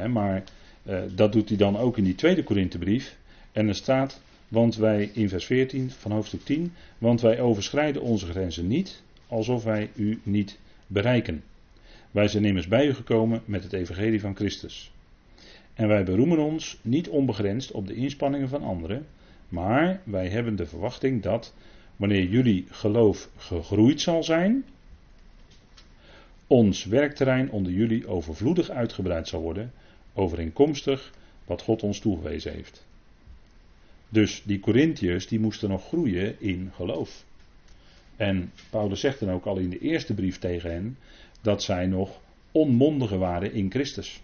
[0.09, 0.43] maar
[0.83, 3.17] eh, dat doet hij dan ook in die tweede Korinthebrief.
[3.51, 8.25] En er staat, want wij in vers 14 van hoofdstuk 10, want wij overschrijden onze
[8.25, 11.43] grenzen niet, alsof wij u niet bereiken.
[12.11, 14.91] Wij zijn immers bij u gekomen met het evangelie van Christus.
[15.73, 19.05] En wij beroemen ons niet onbegrensd op de inspanningen van anderen,
[19.49, 21.53] maar wij hebben de verwachting dat
[21.95, 24.65] wanneer jullie geloof gegroeid zal zijn,
[26.47, 29.71] ons werkterrein onder jullie overvloedig uitgebreid zal worden,
[30.13, 31.11] overeenkomstig
[31.45, 32.87] wat God ons toegewezen heeft.
[34.09, 37.25] Dus die Corinthiërs die moesten nog groeien in geloof.
[38.15, 40.97] En Paulus zegt dan ook al in de eerste brief tegen hen
[41.41, 44.21] dat zij nog onmondigen waren in Christus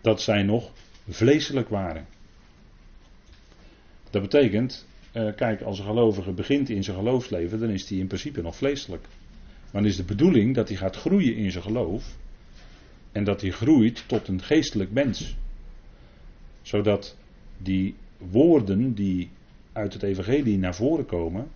[0.00, 0.70] dat zij nog
[1.08, 2.06] vleeselijk waren.
[4.10, 8.06] Dat betekent, uh, kijk, als een gelovige begint in zijn geloofsleven, dan is hij in
[8.06, 9.02] principe nog vleeselijk.
[9.72, 12.16] Maar dan is de bedoeling dat hij gaat groeien in zijn geloof
[13.12, 15.36] en dat hij groeit tot een geestelijk mens.
[16.62, 17.16] Zodat
[17.58, 17.94] die
[18.30, 19.30] woorden die
[19.72, 21.48] uit het evangelie naar voren komen,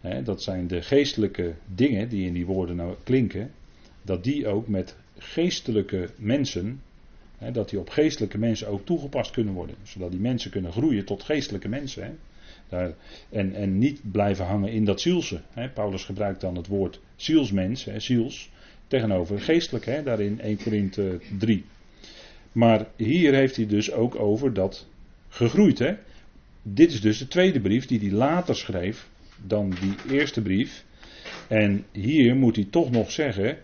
[0.00, 3.50] hè, dat zijn de geestelijke dingen die in die woorden nou klinken,
[4.02, 6.80] dat die ook met geestelijke mensen
[7.52, 9.76] dat die op geestelijke mensen ook toegepast kunnen worden.
[9.82, 12.18] Zodat die mensen kunnen groeien tot geestelijke mensen.
[12.68, 12.94] Daar,
[13.28, 15.40] en, en niet blijven hangen in dat zielse.
[15.74, 18.50] Paulus gebruikt dan het woord zielsmens, he, ziels,
[18.86, 21.64] tegenover geestelijk, daar in 1 Korinthe 3.
[22.52, 24.86] Maar hier heeft hij dus ook over dat
[25.30, 25.78] gegroeid.
[25.78, 25.94] Hè?
[26.62, 29.08] Dit is dus de tweede brief die hij later schreef
[29.46, 30.84] dan die eerste brief.
[31.48, 33.58] En hier moet hij toch nog zeggen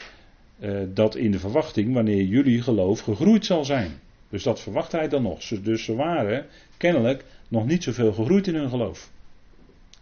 [0.59, 3.91] uh, dat in de verwachting wanneer jullie geloof gegroeid zal zijn.
[4.29, 5.41] Dus dat verwacht hij dan nog.
[5.49, 6.47] Dus ze waren
[6.77, 9.11] kennelijk nog niet zoveel gegroeid in hun geloof.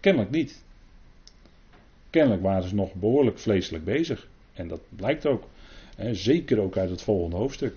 [0.01, 0.63] Kennelijk niet.
[2.11, 4.29] Kennelijk waren ze nog behoorlijk vleeselijk bezig.
[4.53, 5.49] En dat blijkt ook.
[5.97, 7.77] Hè, zeker ook uit het volgende hoofdstuk.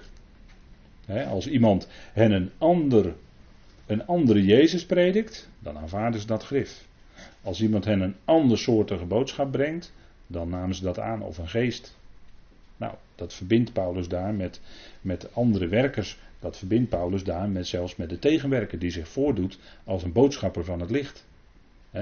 [1.30, 3.16] als iemand hen een, ander,
[3.88, 6.86] een andere Jezus predikt, dan aanvaarden ze dat grif.
[7.42, 9.94] Als iemand hen een ander soortige boodschap brengt,
[10.28, 11.98] dan namen ze dat aan, of een geest.
[12.78, 14.62] Nou, dat verbindt Paulus daar met,
[15.02, 16.18] met andere werkers.
[16.40, 20.66] Dat verbindt Paulus daar met, zelfs met de tegenwerker die zich voordoet als een boodschapper
[20.66, 21.26] van het licht.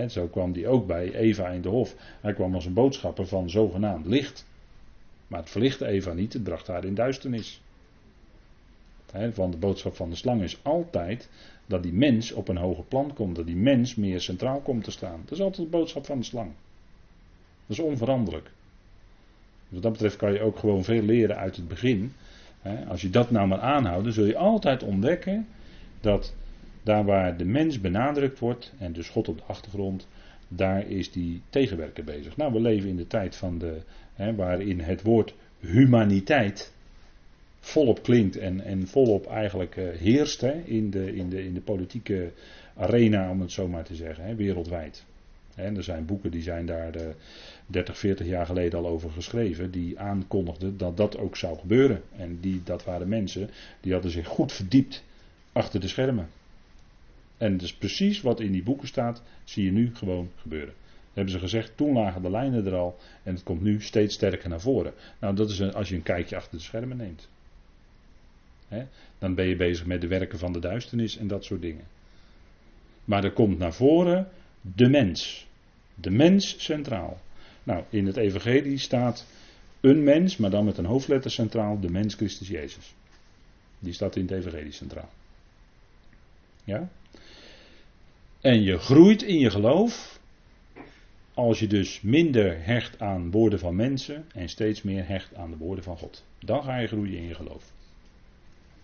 [0.07, 1.95] zo kwam hij ook bij Eva in de hof.
[2.21, 4.45] Hij kwam als een boodschapper van zogenaamd licht.
[5.27, 7.61] Maar het verlichtte Eva niet, het bracht haar in duisternis.
[9.31, 11.29] van de boodschap van de slang is altijd
[11.66, 14.91] dat die mens op een hoger plan komt, dat die mens meer centraal komt te
[14.91, 15.22] staan.
[15.24, 16.51] Dat is altijd de boodschap van de slang.
[17.68, 18.51] Dat is onveranderlijk.
[19.70, 22.13] Wat dat betreft kan je ook gewoon veel leren uit het begin.
[22.88, 25.47] Als je dat nou maar aanhoudt, dan zul je altijd ontdekken
[26.01, 26.34] dat
[26.84, 30.07] daar waar de mens benadrukt wordt, en dus God op de achtergrond,
[30.47, 32.38] daar is die tegenwerker bezig.
[32.38, 33.82] Nou, we leven in de tijd van de,
[34.36, 36.74] waarin het woord humaniteit
[37.66, 42.32] volop klinkt en, en volop eigenlijk uh, heerst in, de, in, de, in de politieke
[42.76, 45.05] arena, om het zo maar te zeggen, hè, wereldwijd.
[45.55, 47.01] En er zijn boeken die zijn daar uh,
[47.66, 52.01] 30, 40 jaar geleden al over geschreven, die aankondigden dat dat ook zou gebeuren.
[52.18, 53.49] En die, dat waren mensen
[53.80, 55.03] die hadden zich goed verdiept
[55.51, 56.30] achter de schermen.
[57.38, 60.74] En dus precies wat in die boeken staat, zie je nu gewoon gebeuren.
[61.13, 64.49] hebben ze gezegd, toen lagen de lijnen er al en het komt nu steeds sterker
[64.49, 64.93] naar voren.
[65.20, 67.28] Nou, dat is een, als je een kijkje achter de schermen neemt.
[69.18, 71.84] Dan ben je bezig met de werken van de duisternis en dat soort dingen.
[73.05, 74.28] Maar er komt naar voren
[74.61, 75.47] de mens.
[75.95, 77.22] De mens centraal.
[77.63, 79.26] Nou, in het Evangelie staat
[79.82, 82.93] een mens, maar dan met een hoofdletter centraal, de mens Christus Jezus.
[83.80, 85.09] Die staat in het Evangelie centraal.
[86.63, 86.89] Ja?
[88.41, 90.20] En je groeit in je geloof
[91.34, 95.57] als je dus minder hecht aan woorden van mensen en steeds meer hecht aan de
[95.57, 96.24] woorden van God.
[96.39, 97.74] Dan ga je groeien in je geloof.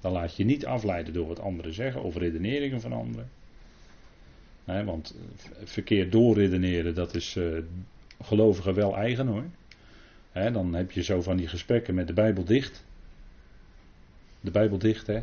[0.02, 3.30] Dan laat je niet afleiden door wat anderen zeggen of redeneringen van anderen.
[4.66, 5.16] want
[5.64, 7.58] verkeerd doorredeneren, dat is uh,
[8.22, 9.46] gelovigen wel eigen hoor.
[10.34, 12.84] dan heb je zo van die gesprekken met de Bijbel dicht.
[14.42, 15.20] De Bijbel dicht, hè.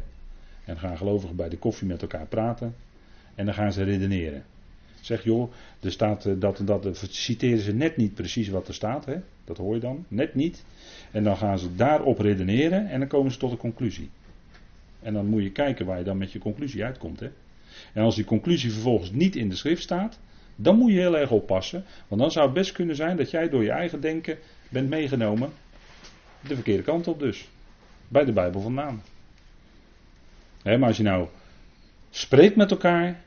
[0.64, 2.74] En gaan gelovigen bij de koffie met elkaar praten.
[3.35, 4.45] En dan gaan ze redeneren.
[5.01, 8.74] Zeg joh, er staat eh, dat en dat, citeren ze net niet precies wat er
[8.74, 9.16] staat, hè?
[9.45, 10.64] dat hoor je dan, net niet.
[11.11, 14.11] En dan gaan ze daarop redeneren en dan komen ze tot een conclusie.
[15.01, 17.20] En dan moet je kijken waar je dan met je conclusie uitkomt.
[17.20, 17.30] Hè?
[17.92, 20.18] En als die conclusie vervolgens niet in de schrift staat,
[20.57, 21.84] dan moet je heel erg oppassen.
[22.09, 24.38] Want dan zou het best kunnen zijn dat jij door je eigen denken
[24.68, 25.53] bent meegenomen.
[26.40, 27.49] De verkeerde kant op dus.
[28.09, 29.03] Bij de Bijbel vandaan.
[30.62, 31.28] maar als je nou
[32.11, 33.22] spreekt met elkaar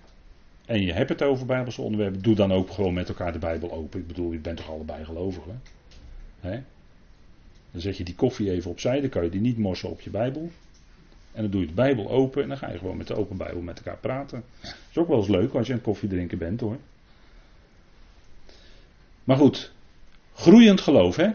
[0.66, 3.72] en je hebt het over Bijbelse onderwerpen, doe dan ook gewoon met elkaar de Bijbel
[3.72, 4.00] open.
[4.00, 5.62] Ik bedoel, je bent toch allebei gelovigen?
[7.72, 10.10] Dan zet je die koffie even opzij, dan kan je die niet morsen op je
[10.10, 10.52] Bijbel.
[11.32, 13.38] En dan doe je de Bijbel open en dan ga je gewoon met de open
[13.38, 14.44] Bijbel met elkaar praten.
[14.62, 16.78] Is ook wel eens leuk als je een koffie drinken bent hoor.
[19.24, 19.72] Maar goed,
[20.34, 21.30] groeiend geloof hè.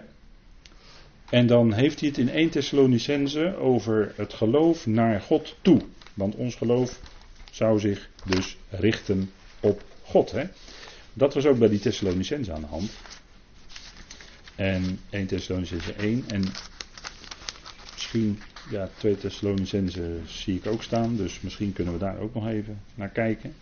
[1.30, 5.80] En dan heeft hij het in 1 Thessalonicense over het geloof naar God toe.
[6.14, 7.00] Want ons geloof
[7.50, 9.30] zou zich dus richten
[9.60, 10.30] op God.
[10.30, 10.44] Hè?
[11.12, 12.90] Dat was ook bij die Thessalonicense aan de hand.
[14.54, 16.44] En 1 Thessalonicense 1 en
[17.94, 18.40] misschien,
[18.70, 22.80] ja, 2 Thessalonicense zie ik ook staan, dus misschien kunnen we daar ook nog even
[22.94, 23.54] naar kijken.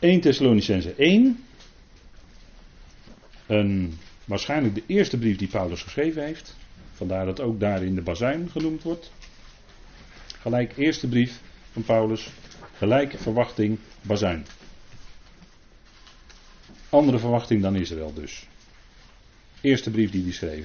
[0.00, 1.44] 1 Thessalonicense 1.
[3.46, 6.56] Een, waarschijnlijk de eerste brief die Paulus geschreven heeft.
[6.92, 9.12] Vandaar dat ook daarin de bazuin genoemd wordt.
[10.40, 11.40] Gelijk eerste brief
[11.72, 12.30] van Paulus.
[12.76, 14.46] Gelijk verwachting bazuin.
[16.88, 18.46] Andere verwachting dan Israël dus.
[19.60, 20.64] Eerste brief die hij schreef.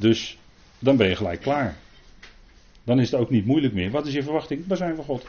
[0.00, 0.38] Dus
[0.78, 1.76] dan ben je gelijk klaar.
[2.84, 3.90] Dan is het ook niet moeilijk meer.
[3.90, 4.66] Wat is je verwachting?
[4.66, 5.26] Bazuin van God.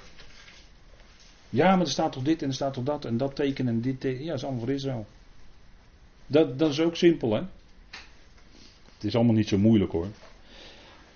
[1.50, 3.82] Ja, maar er staat toch dit en er staat toch dat en dat teken en
[3.82, 4.24] dit teken.
[4.24, 5.06] Ja, dat is allemaal voor Israël.
[6.28, 7.42] Dat, dat is ook simpel, hè?
[8.96, 10.08] Het is allemaal niet zo moeilijk hoor.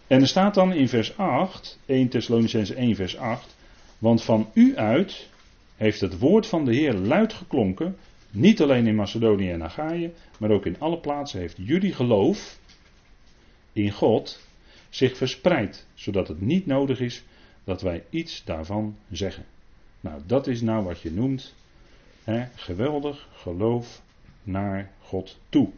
[0.08, 3.56] En er staat dan in vers 8, 1 Thessalonicense 1 vers 8,
[3.98, 5.30] want van u uit
[5.76, 7.98] heeft het woord van de Heer luid geklonken,
[8.30, 12.58] niet alleen in Macedonië en Achaïe, maar ook in alle plaatsen heeft jullie geloof
[13.76, 14.40] in God
[14.90, 17.24] zich verspreid, zodat het niet nodig is
[17.64, 19.46] dat wij iets daarvan zeggen.
[20.00, 21.54] Nou, dat is nou wat je noemt
[22.24, 24.02] hè, geweldig geloof
[24.44, 25.70] naar God toe.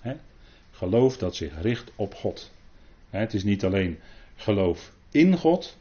[0.00, 0.16] Hè?
[0.70, 2.52] Geloof dat zich richt op God.
[3.10, 3.98] Hè, het is niet alleen
[4.36, 5.76] geloof in God,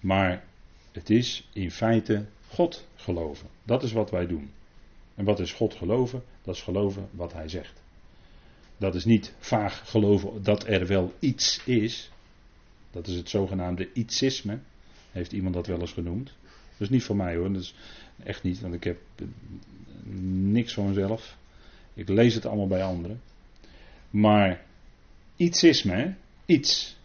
[0.00, 0.44] maar
[0.92, 3.48] het is in feite God geloven.
[3.62, 4.50] Dat is wat wij doen.
[5.14, 6.24] En wat is God geloven?
[6.42, 7.83] Dat is geloven wat Hij zegt.
[8.76, 12.10] Dat is niet vaag geloven dat er wel iets is.
[12.90, 14.58] Dat is het zogenaamde ietsisme.
[15.10, 16.26] Heeft iemand dat wel eens genoemd?
[16.70, 17.52] Dat is niet van mij hoor.
[17.52, 17.74] Dat
[18.22, 18.98] echt niet, want ik heb
[20.52, 21.36] niks van mezelf.
[21.94, 23.20] Ik lees het allemaal bij anderen.
[24.10, 24.62] Maar
[25.36, 26.14] ietsisme,
[26.46, 26.96] iets.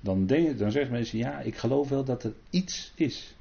[0.00, 3.34] Dan, denk, dan zeggen mensen, ja, ik geloof wel dat er iets is.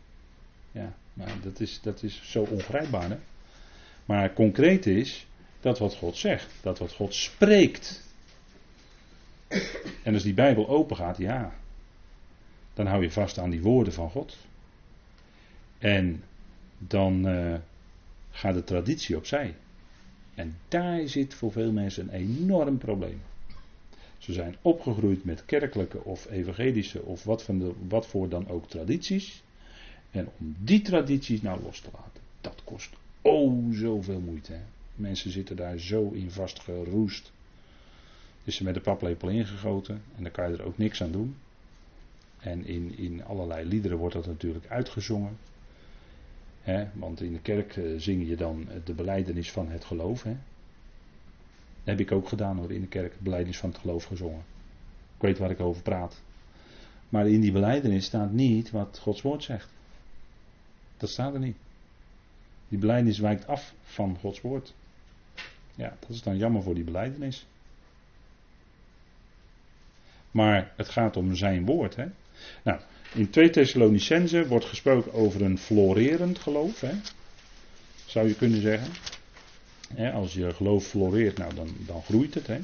[0.72, 3.10] Ja, maar dat is, dat is zo ongrijpbaar.
[3.10, 3.18] Hè?
[4.06, 5.26] Maar concreet is
[5.62, 8.04] dat wat God zegt, dat wat God spreekt.
[10.04, 11.54] En als die Bijbel open gaat, ja,
[12.74, 14.38] dan hou je vast aan die woorden van God.
[15.78, 16.24] En
[16.78, 17.56] dan uh,
[18.32, 19.56] gaat de traditie opzij.
[20.36, 23.22] En daar zit voor veel mensen een enorm probleem.
[24.18, 28.70] Ze zijn opgegroeid met kerkelijke of evangelische of wat, van de, wat voor dan ook
[28.70, 29.44] tradities.
[30.12, 32.90] En om die tradities nou los te laten, dat kost
[33.22, 34.54] oh zoveel moeite.
[34.54, 34.62] Hè?
[35.02, 37.32] Mensen zitten daar zo in vastgeroest.
[38.44, 41.36] Is ze met de paplepel ingegoten en dan kan je er ook niks aan doen.
[42.40, 45.38] En in, in allerlei liederen wordt dat natuurlijk uitgezongen.
[46.62, 46.88] Hè?
[46.94, 50.24] Want in de kerk eh, zing je dan de beleidenis van het geloof.
[50.24, 50.36] Dat
[51.84, 54.44] heb ik ook gedaan hoor, in de kerk, de beleidenis van het geloof gezongen.
[55.16, 56.22] Ik weet waar ik over praat.
[57.10, 59.70] Maar in die beleidenis staat niet wat Gods woord zegt.
[60.98, 61.58] Dat staat er niet.
[62.68, 64.74] Die beleidenis wijkt af van Gods woord.
[65.76, 67.46] Ja, dat is dan jammer voor die beleidenis.
[70.32, 71.96] Maar het gaat om zijn woord.
[71.96, 72.06] Hè?
[72.64, 72.80] Nou,
[73.14, 76.82] in 2 Thessalonicense wordt gesproken over een florerend geloof.
[76.82, 76.94] Hè?
[78.06, 78.94] Zou je kunnen zeggen.
[80.14, 82.48] als je geloof floreert, nou dan, dan groeit het.
[82.48, 82.60] Hè?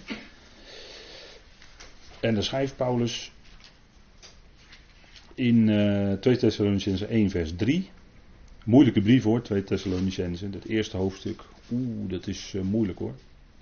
[2.20, 3.32] En dan schrijft Paulus
[5.36, 7.90] in uh, 2 Thessalonicense 1 vers 3.
[8.64, 10.50] Moeilijke brief hoor, 2 Thessalonicense.
[10.50, 11.44] Dat eerste hoofdstuk.
[11.72, 13.14] Oeh, dat is uh, moeilijk hoor.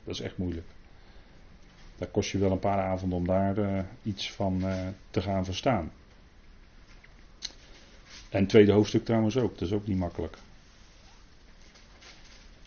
[0.04, 0.68] Dat is echt moeilijk.
[1.98, 5.46] Daar kost je wel een paar avonden om daar uh, iets van uh, te gaan
[5.46, 5.92] verstaan.
[8.30, 10.38] En het tweede hoofdstuk trouwens ook, dat is ook niet makkelijk.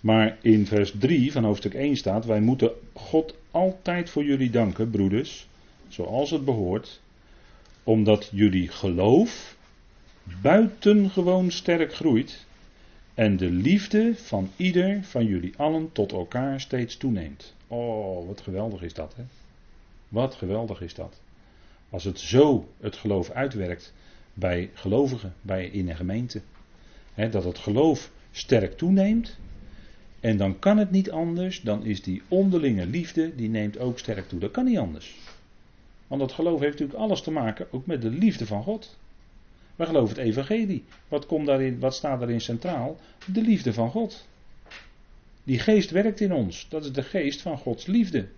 [0.01, 4.91] Maar in vers 3 van hoofdstuk 1 staat: Wij moeten God altijd voor jullie danken,
[4.91, 5.49] broeders,
[5.89, 7.01] zoals het behoort,
[7.83, 9.57] omdat jullie geloof
[10.43, 12.47] buitengewoon sterk groeit
[13.19, 17.55] en de liefde van ieder van jullie allen tot elkaar steeds toeneemt.
[17.67, 19.23] Oh, wat geweldig is dat, hè?
[20.09, 21.21] Wat geweldig is dat.
[21.91, 23.93] Als het zo het geloof uitwerkt
[24.35, 26.41] bij gelovigen, bij in een gemeente.
[27.15, 29.39] Hè, dat het geloof sterk toeneemt.
[30.21, 34.29] En dan kan het niet anders, dan is die onderlinge liefde, die neemt ook sterk
[34.29, 34.41] toe.
[34.41, 35.17] Dat kan niet anders.
[36.07, 38.99] Want dat geloof heeft natuurlijk alles te maken ook met de liefde van God.
[39.79, 40.85] We geloven het evangelie.
[41.09, 42.97] Wat, komt daarin, wat staat daarin centraal?
[43.33, 44.27] De liefde van God.
[45.45, 46.67] Die geest werkt in ons.
[46.69, 48.29] Dat is de geest van Gods liefde.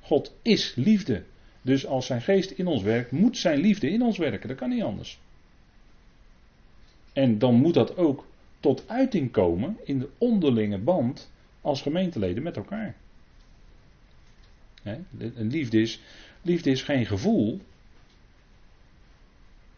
[0.00, 1.22] God is liefde.
[1.62, 4.48] Dus als zijn geest in ons werkt, moet zijn liefde in ons werken.
[4.48, 5.18] Dat kan niet anders.
[7.12, 8.26] En dan moet dat ook
[8.60, 11.30] tot uiting komen in de onderlinge band
[11.60, 12.94] als gemeenteleden met elkaar.
[15.36, 16.00] liefde, is,
[16.42, 17.60] liefde is geen gevoel,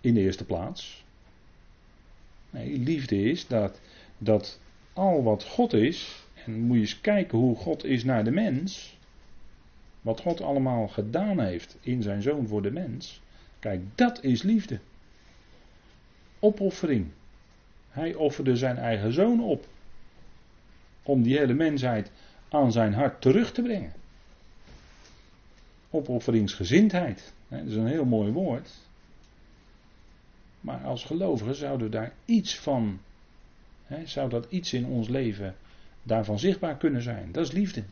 [0.06, 1.04] in de eerste plaats.
[2.50, 3.80] Nee, liefde is dat,
[4.18, 4.60] dat
[4.92, 8.98] al wat God is, en moet je eens kijken hoe God is naar de mens,
[10.00, 13.20] wat God allemaal gedaan heeft in zijn zoon voor de mens,
[13.58, 14.78] kijk, dat is liefde.
[16.38, 17.06] Opoffering.
[17.88, 19.66] Hij offerde zijn eigen zoon op.
[21.02, 22.10] Om die hele mensheid
[22.48, 23.92] aan zijn hart terug te brengen.
[25.90, 27.32] Opofferingsgezindheid.
[27.48, 28.70] Dat is een heel mooi woord.
[30.60, 33.00] Maar als gelovigen zouden daar iets van,
[33.84, 35.54] hè, zou dat iets in ons leven
[36.02, 37.32] daarvan zichtbaar kunnen zijn.
[37.32, 37.82] Dat is liefde.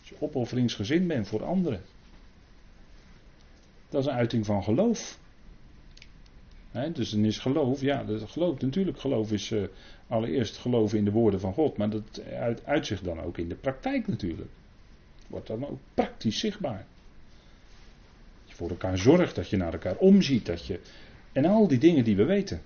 [0.00, 1.82] Als je opofferingsgezind bent voor anderen.
[3.88, 5.18] Dat is een uiting van geloof.
[6.92, 9.62] dus dan is geloof, ja, dat geloof, natuurlijk geloof is uh,
[10.06, 13.54] allereerst geloven in de woorden van God, maar dat uit, uitzicht dan ook in de
[13.54, 14.50] praktijk natuurlijk.
[15.26, 16.86] Wordt dan ook praktisch zichtbaar.
[18.40, 20.80] Dat je voor elkaar zorgt, dat je naar elkaar omziet, dat je
[21.32, 22.60] en al die dingen die we weten.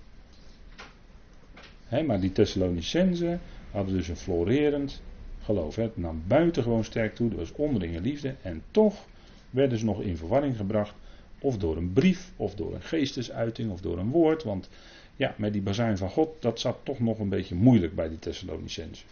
[2.05, 3.39] maar die Thessalonicenzen
[3.71, 5.01] hadden dus een florerend
[5.43, 5.75] geloof.
[5.75, 8.35] Het nam buitengewoon sterk toe, dat was onderlinge liefde.
[8.41, 9.05] En toch
[9.49, 10.93] werden ze nog in verwarring gebracht.
[11.39, 14.43] Of door een brief, of door een geestesuiting, of door een woord.
[14.43, 14.69] Want
[15.15, 18.19] ja, met die bazuin van God, dat zat toch nog een beetje moeilijk bij die
[18.19, 19.07] Thessalonicenzen.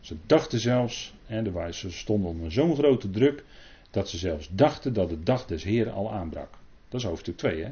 [0.00, 3.44] Ze dachten zelfs, hè, ze stonden onder zo'n grote druk,
[3.90, 6.58] dat ze zelfs dachten dat de dag des Heren al aanbrak.
[6.88, 7.70] Dat is hoofdstuk 2, hè.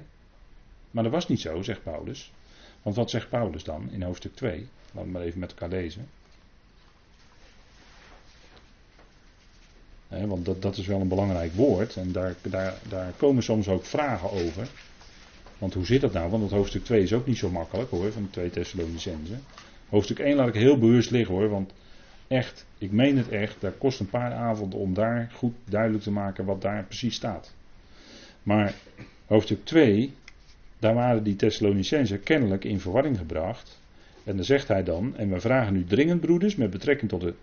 [0.91, 2.33] Maar dat was niet zo, zegt Paulus.
[2.83, 4.69] Want wat zegt Paulus dan in hoofdstuk 2?
[4.93, 6.09] Laten we maar even met elkaar lezen.
[10.09, 11.97] want dat, dat is wel een belangrijk woord.
[11.97, 14.69] En daar, daar, daar komen soms ook vragen over.
[15.59, 16.31] Want hoe zit dat nou?
[16.31, 19.35] Want het hoofdstuk 2 is ook niet zo makkelijk hoor, van de 2 Thessalonicense.
[19.89, 21.73] Hoofdstuk 1 laat ik heel bewust liggen hoor, want
[22.27, 26.11] echt, ik meen het echt, dat kost een paar avonden om daar goed duidelijk te
[26.11, 27.55] maken wat daar precies staat.
[28.43, 28.75] Maar
[29.27, 30.15] hoofdstuk 2,
[30.79, 33.81] daar waren die Thessalonicenzen kennelijk in verwarring gebracht.
[34.25, 37.35] En dan zegt hij dan, en we vragen nu dringend broeders met betrekking tot de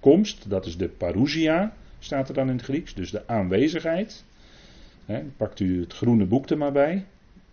[0.00, 4.24] komst, dat is de parousia, staat er dan in het Grieks, dus de aanwezigheid.
[5.36, 7.04] pakt u het groene boek er maar bij.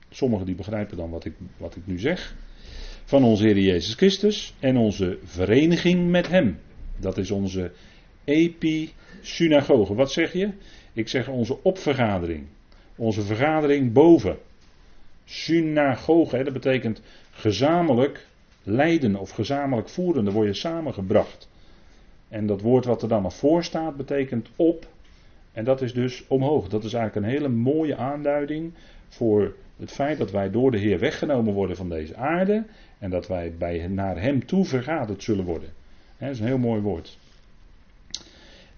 [0.09, 2.35] Sommigen die begrijpen dan wat ik, wat ik nu zeg.
[3.05, 6.59] Van onze Heer Jezus Christus en onze vereniging met Hem.
[6.97, 7.71] Dat is onze
[8.23, 9.93] episynagoge.
[9.93, 10.49] Wat zeg je?
[10.93, 12.45] Ik zeg onze opvergadering.
[12.95, 14.37] Onze vergadering boven.
[15.31, 17.01] Synagoge, dat betekent
[17.31, 18.25] gezamenlijk
[18.63, 20.25] leiden of gezamenlijk voeren.
[20.25, 21.49] Dan word je samengebracht.
[22.29, 24.87] En dat woord wat er dan nog voor staat betekent op.
[25.53, 26.69] En dat is dus omhoog.
[26.69, 28.73] Dat is eigenlijk een hele mooie aanduiding
[29.07, 32.63] voor het feit dat wij door de Heer weggenomen worden van deze aarde.
[32.99, 35.69] En dat wij bij, naar Hem toe vergaderd zullen worden.
[36.17, 37.17] dat is een heel mooi woord.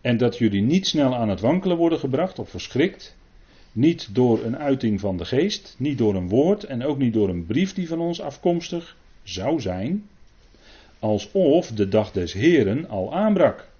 [0.02, 3.16] En dat jullie niet snel aan het wankelen worden gebracht of verschrikt.
[3.76, 7.30] Niet door een uiting van de geest, niet door een woord en ook niet door
[7.30, 10.08] een brief die van ons afkomstig zou zijn.
[11.00, 13.72] Alsof de dag des Heren al aanbrak.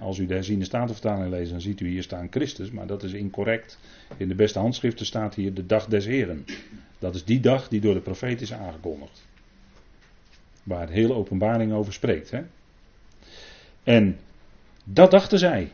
[0.00, 3.12] als u de herziende statenvertaling leest, dan ziet u hier staan Christus, maar dat is
[3.12, 3.78] incorrect.
[4.16, 6.44] In de beste handschriften staat hier de dag des Heren.
[6.98, 9.26] Dat is die dag die door de profeet is aangekondigd.
[10.62, 12.32] Waar de hele openbaring over spreekt.
[13.82, 14.18] En
[14.84, 15.72] dat dachten zij.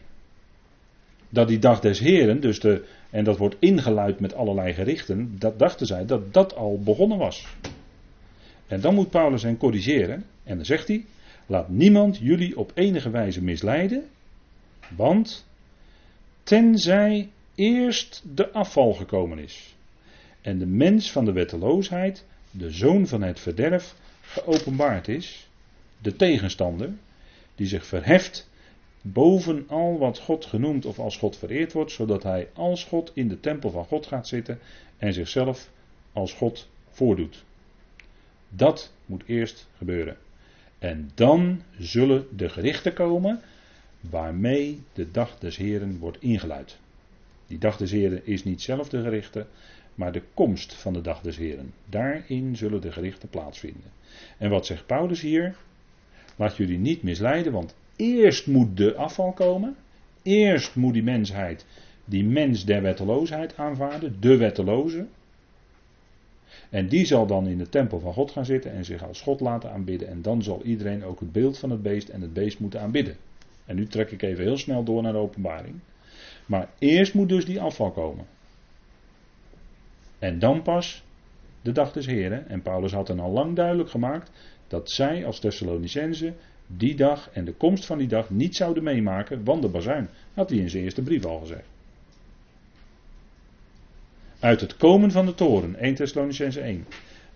[1.33, 5.59] Dat die dag des Heren, dus de, en dat wordt ingeluid met allerlei gerichten, dat
[5.59, 7.47] dachten zij dat dat al begonnen was.
[8.67, 10.25] En dan moet Paulus hen corrigeren.
[10.45, 11.05] En dan zegt hij:
[11.47, 14.05] Laat niemand jullie op enige wijze misleiden.
[14.97, 15.47] Want
[16.43, 19.75] tenzij eerst de afval gekomen is.
[20.41, 25.49] En de mens van de wetteloosheid, de zoon van het verderf, geopenbaard is.
[25.99, 26.91] De tegenstander,
[27.55, 28.51] die zich verheft
[29.03, 33.29] boven al wat God genoemd of als God vereerd wordt, zodat hij als God in
[33.29, 34.59] de tempel van God gaat zitten
[34.99, 35.71] en zichzelf
[36.13, 37.45] als God voordoet.
[38.49, 40.17] Dat moet eerst gebeuren.
[40.79, 43.41] En dan zullen de gerichten komen
[44.01, 46.79] waarmee de dag des Heren wordt ingeluid.
[47.47, 49.47] Die dag des Heren is niet zelf de gerichten,
[49.95, 51.73] maar de komst van de dag des Heren.
[51.89, 53.91] Daarin zullen de gerichten plaatsvinden.
[54.39, 55.57] En wat zegt Paulus hier?
[56.37, 59.77] Laat jullie niet misleiden, want eerst moet de afval komen.
[60.23, 61.67] Eerst moet die mensheid,
[62.05, 65.07] die mens der wetteloosheid aanvaarden, de wetteloze.
[66.71, 69.41] En die zal dan in de tempel van God gaan zitten en zich als God
[69.41, 70.09] laten aanbidden.
[70.09, 73.17] En dan zal iedereen ook het beeld van het beest en het beest moeten aanbidden.
[73.65, 75.75] En nu trek ik even heel snel door naar de openbaring.
[76.47, 78.27] Maar eerst moet dus die afval komen.
[80.19, 81.05] En dan pas
[81.63, 82.49] de dag des Heren.
[82.49, 84.31] En Paulus had dan al lang duidelijk gemaakt
[84.69, 86.35] dat zij als Thessalonicense
[86.77, 90.51] die dag en de komst van die dag niet zouden meemaken, want de bazuin had
[90.51, 91.67] hij in zijn eerste brief al gezegd.
[94.39, 96.87] Uit het komen van de toren, 1 Thessalonicense 1.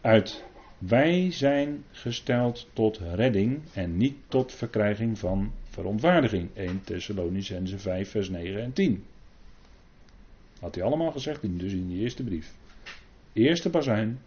[0.01, 0.45] Uit
[0.79, 6.49] wij zijn gesteld tot redding en niet tot verkrijging van verontwaardiging.
[6.55, 9.05] 1 Thessalonicense 5 vers 9 en 10.
[10.61, 12.55] Had hij allemaal gezegd, dus in die eerste brief.
[13.33, 14.19] Eerste bazuin.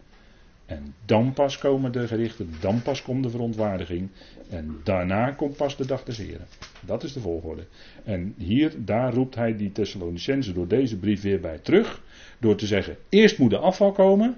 [0.70, 4.08] En dan pas komen de gerichten, dan pas komt de verontwaardiging.
[4.50, 6.46] En daarna komt pas de dag des Heren.
[6.80, 7.62] Dat is de volgorde.
[8.04, 12.02] En hier, daar roept hij die Thessalonicense door deze brief weer bij terug.
[12.38, 14.36] Door te zeggen, eerst moet de afval komen.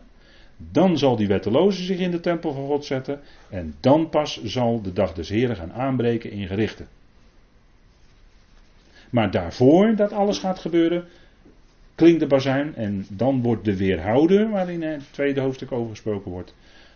[0.56, 3.20] Dan zal die wetteloze zich in de tempel van God zetten.
[3.50, 6.88] En dan pas zal de dag des Heren gaan aanbreken in gerichten.
[9.10, 11.04] Maar daarvoor dat alles gaat gebeuren,
[11.94, 16.54] klinkt de bazuin en dan wordt de weerhouder, waarin het tweede hoofdstuk over gesproken wordt,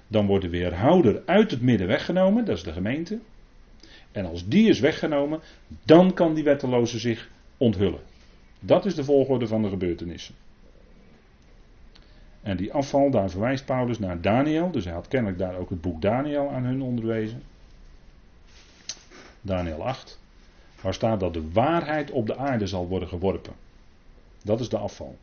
[0.08, 3.18] dan wordt de weerhouder uit het midden weggenomen, dat is de gemeente.
[4.12, 5.40] En als die is weggenomen,
[5.82, 8.00] dan kan die wetteloze zich onthullen.
[8.60, 10.34] Dat is de volgorde van de gebeurtenissen.
[12.42, 15.80] En die afval, daar verwijst Paulus naar Daniel, dus hij had kennelijk daar ook het
[15.80, 17.42] boek Daniel aan hun onderwezen.
[19.40, 20.20] Daniel 8,
[20.80, 23.52] waar staat dat de waarheid op de aarde zal worden geworpen.
[24.46, 25.18] Dat is de afval.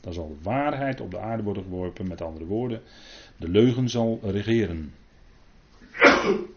[0.00, 2.82] Dan zal de waarheid op de aarde worden geworpen, met andere woorden.
[3.36, 4.94] De leugen zal regeren.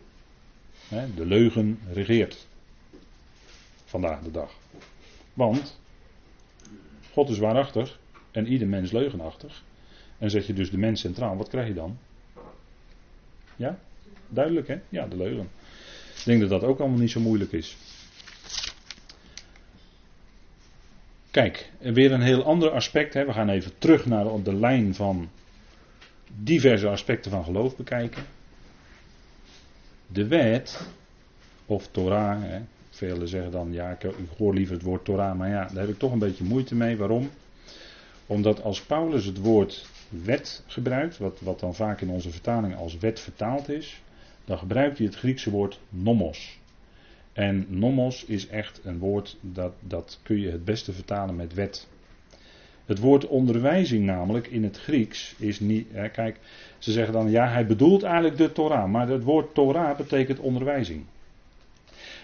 [1.15, 2.47] De leugen regeert.
[3.86, 4.53] Vandaag de dag.
[5.34, 5.80] Want
[7.11, 7.99] God is waarachtig
[8.32, 9.63] en ieder mens leugenachtig.
[10.17, 11.97] En zet je dus de mens centraal, wat krijg je dan?
[13.55, 13.80] Ja?
[14.30, 14.80] Duidelijk hè?
[14.89, 15.49] Ja, de leugen.
[16.17, 17.78] Ik denk dat dat ook allemaal niet zo moeilijk is.
[21.38, 23.14] Kijk, weer een heel ander aspect.
[23.14, 23.26] Hè.
[23.26, 25.30] We gaan even terug naar de lijn van
[26.36, 28.24] diverse aspecten van geloof bekijken.
[30.08, 30.88] De wet,
[31.66, 32.60] of Torah, hè.
[32.90, 36.00] velen zeggen dan, ja, ik, hoor liever het woord Torah, maar ja, daar heb ik
[36.00, 36.98] toch een beetje moeite mee.
[36.98, 37.30] Waarom?
[38.26, 42.98] Omdat als Paulus het woord wet gebruikt, wat, wat dan vaak in onze vertaling als
[42.98, 44.02] wet vertaald is,
[44.46, 46.60] dan gebruikt hij het Griekse woord nomos.
[47.38, 51.88] En nomos is echt een woord dat, dat kun je het beste vertalen met wet.
[52.86, 55.88] Het woord onderwijzing namelijk in het Grieks is niet.
[55.92, 56.40] Hè, kijk,
[56.78, 61.06] ze zeggen dan ja, hij bedoelt eigenlijk de Torah, maar het woord Torah betekent onderwijzing.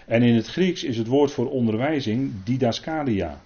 [0.06, 3.40] En in het Grieks is het woord voor onderwijzing didaskalia.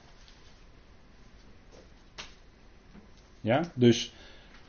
[3.41, 4.13] Ja, dus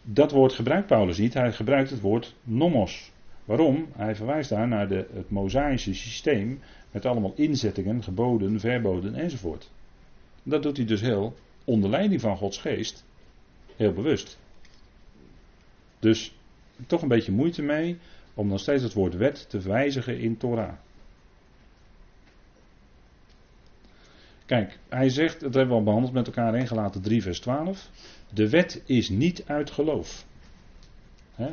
[0.02, 3.12] dat woord gebruikt Paulus niet, hij gebruikt het woord nomos.
[3.45, 3.88] Waarom?
[3.95, 6.60] Hij verwijst daar naar de, het mosaïsche systeem
[6.91, 9.69] met allemaal inzettingen, geboden, verboden enzovoort.
[10.43, 13.05] Dat doet hij dus heel onder leiding van Gods geest,
[13.75, 14.37] heel bewust.
[15.99, 16.35] Dus
[16.87, 17.97] toch een beetje moeite mee
[18.33, 20.73] om nog steeds het woord wet te wijzigen in Torah.
[24.45, 27.89] Kijk, hij zegt, dat hebben we al behandeld met elkaar ingelaten 3 vers 12.
[28.33, 30.25] De wet is niet uit geloof.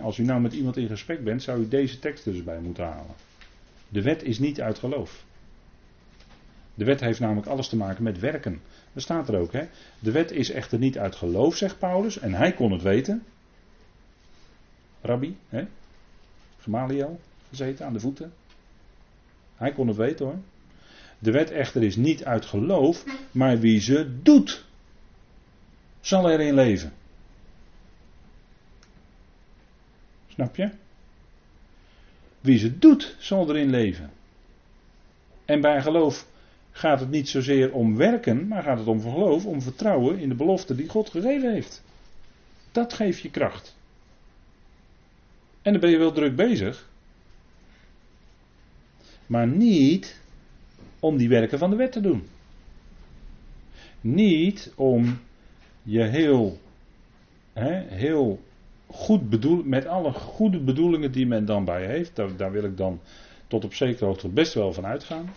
[0.03, 2.85] als u nou met iemand in gesprek bent, zou u deze tekst dus bij moeten
[2.85, 3.15] halen.
[3.89, 5.25] De wet is niet uit geloof.
[6.75, 8.61] De wet heeft namelijk alles te maken met werken.
[8.93, 9.53] Dat staat er ook.
[9.53, 9.69] Hè?
[9.99, 12.19] De wet is echter niet uit geloof, zegt Paulus.
[12.19, 13.23] En hij kon het weten.
[15.01, 15.67] Rabbi, hè?
[16.59, 18.33] Gamaliel, gezeten aan de voeten.
[19.57, 20.39] Hij kon het weten hoor.
[21.19, 24.65] De wet echter is niet uit geloof, maar wie ze doet,
[26.01, 26.93] zal erin leven.
[30.27, 30.71] Snap je?
[32.47, 34.11] Wie ze doet, zal erin leven.
[35.45, 36.27] En bij geloof
[36.71, 40.35] gaat het niet zozeer om werken, maar gaat het om geloof, om vertrouwen in de
[40.35, 41.83] belofte die God gegeven heeft.
[42.73, 43.77] Dat geeft je kracht.
[45.63, 46.89] En dan ben je wel druk bezig.
[49.27, 50.21] Maar niet
[51.01, 52.29] om die werken van de wet te doen.
[54.01, 55.19] Niet om
[55.83, 56.61] je heel,
[57.53, 58.41] hè, heel
[58.87, 63.01] goed met alle goede bedoelingen die men dan bij heeft, daar, daar wil ik dan
[63.47, 65.31] tot op zekere hoogte best wel van uitgaan.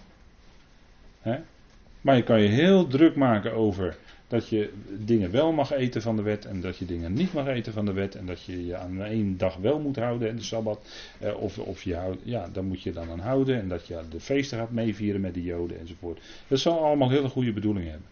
[2.01, 3.97] Maar je kan je heel druk maken over
[4.27, 7.47] dat je dingen wel mag eten van de wet en dat je dingen niet mag
[7.47, 10.35] eten van de wet en dat je je aan één dag wel moet houden en
[10.35, 10.79] de sabbat.
[11.19, 14.19] Eh, of, of je ja, dan moet je dan aan houden en dat je de
[14.19, 16.19] feesten gaat meevieren met de joden enzovoort.
[16.47, 18.07] Dat zal allemaal hele goede bedoelingen hebben.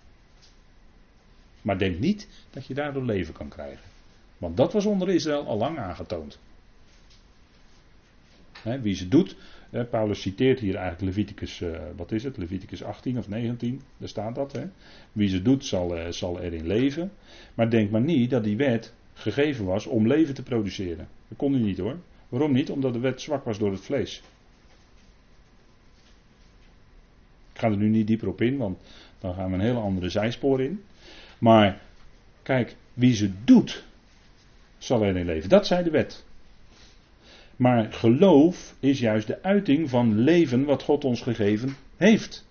[1.62, 3.97] Maar denk niet dat je daardoor leven kan krijgen.
[4.38, 6.40] Want dat was onder Israël al lang aangetoond.
[8.82, 9.36] wie ze doet,
[9.90, 14.36] Paulus citeert hier eigenlijk Leviticus, uh, wat is het, Leviticus 18 of 19, daar staat
[14.36, 14.60] dat.
[15.12, 17.12] Wie ze doet zal, uh, zal erin leven.
[17.54, 21.08] Maar denk maar niet dat die wet gegeven was om leven te produceren.
[21.28, 21.98] Dat kon hij niet hoor.
[22.30, 22.70] Waarom niet?
[22.70, 24.22] Omdat de wet zwak was door het vlees.
[27.54, 28.78] Ik ga er nu niet dieper op in, want
[29.20, 30.84] dan gaan we een hele andere zijspoor in.
[31.38, 31.82] Maar
[32.44, 33.84] kijk, wie ze doet,
[34.88, 35.50] zal erin leven.
[35.50, 36.26] Dat zei de wet.
[37.56, 42.46] Maar geloof is juist de uiting van leven wat God ons gegeven heeft.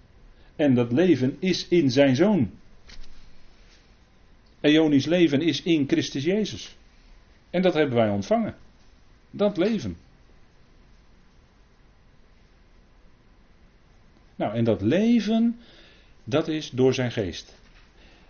[0.56, 2.50] En dat leven is in zijn zoon.
[4.60, 6.76] Eonisch leven is in Christus Jezus.
[7.50, 8.54] En dat hebben wij ontvangen.
[9.30, 9.96] Dat leven.
[14.36, 15.58] Nou, en dat leven,
[16.24, 17.54] dat is door zijn geest.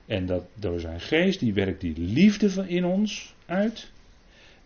[0.07, 3.91] En dat door zijn geest, die werkt die liefde in ons uit.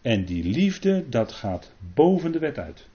[0.03, 2.89] En die liefde, dat gaat boven de wet uit.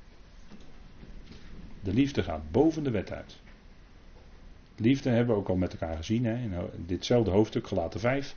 [1.84, 3.40] De liefde gaat boven de wet uit.
[4.76, 6.54] Liefde hebben we ook al met elkaar gezien hè, in
[6.86, 8.36] ditzelfde hoofdstuk, gelaten 5.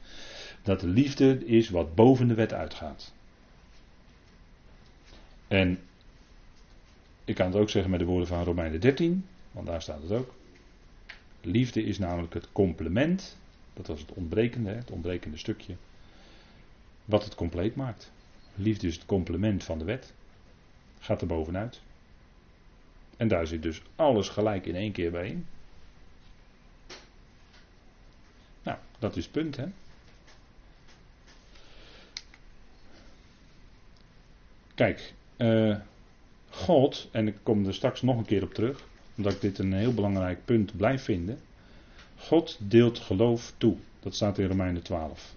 [0.63, 3.13] Dat de liefde is wat boven de wet uitgaat.
[5.49, 5.79] En
[7.25, 10.13] ik kan het ook zeggen met de woorden van Romeinen 13, want daar staat het
[10.13, 10.35] ook.
[11.41, 13.37] Liefde is namelijk het complement,
[13.75, 15.75] dat was het ontbrekende, het ontbrekende stukje,
[17.05, 18.11] wat het compleet maakt.
[18.59, 20.13] Liefde is het complement van de wet.
[20.99, 21.81] Gaat er bovenuit.
[23.17, 25.47] En daar zit dus alles gelijk in één keer bij in.
[28.63, 29.67] Nou, dat is het punt, hè.
[34.75, 35.77] Kijk, uh,
[36.51, 38.85] God, en ik kom er straks nog een keer op terug,
[39.15, 41.41] omdat ik dit een heel belangrijk punt blijf vinden.
[42.17, 43.77] God deelt geloof toe.
[44.01, 45.37] Dat staat in Romeinen 12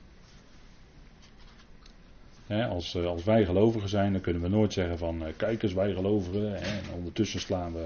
[2.52, 5.74] als, eh, als wij gelovigen zijn, dan kunnen we nooit zeggen van uh, kijk eens,
[5.74, 6.56] wij gelovigen.
[6.56, 7.86] en ondertussen slaan we,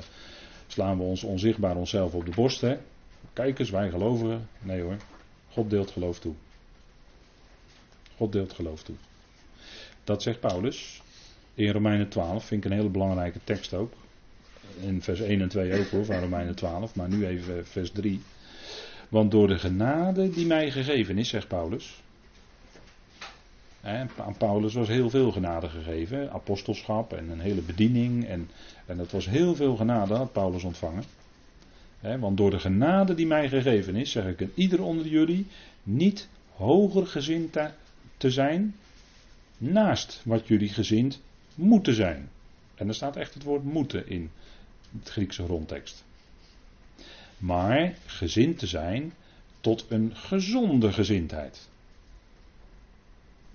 [0.68, 2.61] slaan we ons onzichtbaar onszelf op de borst.
[2.61, 2.78] Hè.
[3.34, 4.47] Kijk eens, wij gelovigen.
[4.61, 4.97] Nee hoor.
[5.51, 6.34] God deelt geloof toe.
[8.18, 8.95] God deelt geloof toe.
[10.03, 11.01] Dat zegt Paulus
[11.53, 13.93] in Romeinen 12, vind ik een hele belangrijke tekst ook.
[14.82, 18.22] In vers 1 en 2 ook hoor, van Romeinen 12, maar nu even vers 3.
[19.09, 22.03] Want door de genade die mij gegeven is, zegt Paulus.
[23.86, 28.25] Aan Paulus was heel veel genade gegeven, apostelschap en een hele bediening.
[28.25, 28.49] En,
[28.86, 31.03] en dat was heel veel genade, had Paulus ontvangen.
[31.99, 35.47] Want door de genade die mij gegeven is, zeg ik aan ieder onder jullie,
[35.83, 37.57] niet hoger gezind
[38.17, 38.75] te zijn
[39.57, 41.21] naast wat jullie gezind
[41.55, 42.29] moeten zijn.
[42.75, 44.31] En er staat echt het woord moeten in
[44.99, 46.03] het Griekse grondtekst.
[47.38, 49.13] Maar gezind te zijn
[49.61, 51.67] tot een gezonde gezindheid.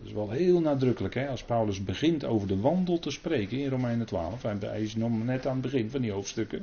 [0.01, 1.29] Dat is wel heel nadrukkelijk hè?
[1.29, 4.43] als Paulus begint over de wandel te spreken in Romeinen 12.
[4.43, 6.63] Hij is net aan het begin van die hoofdstukken.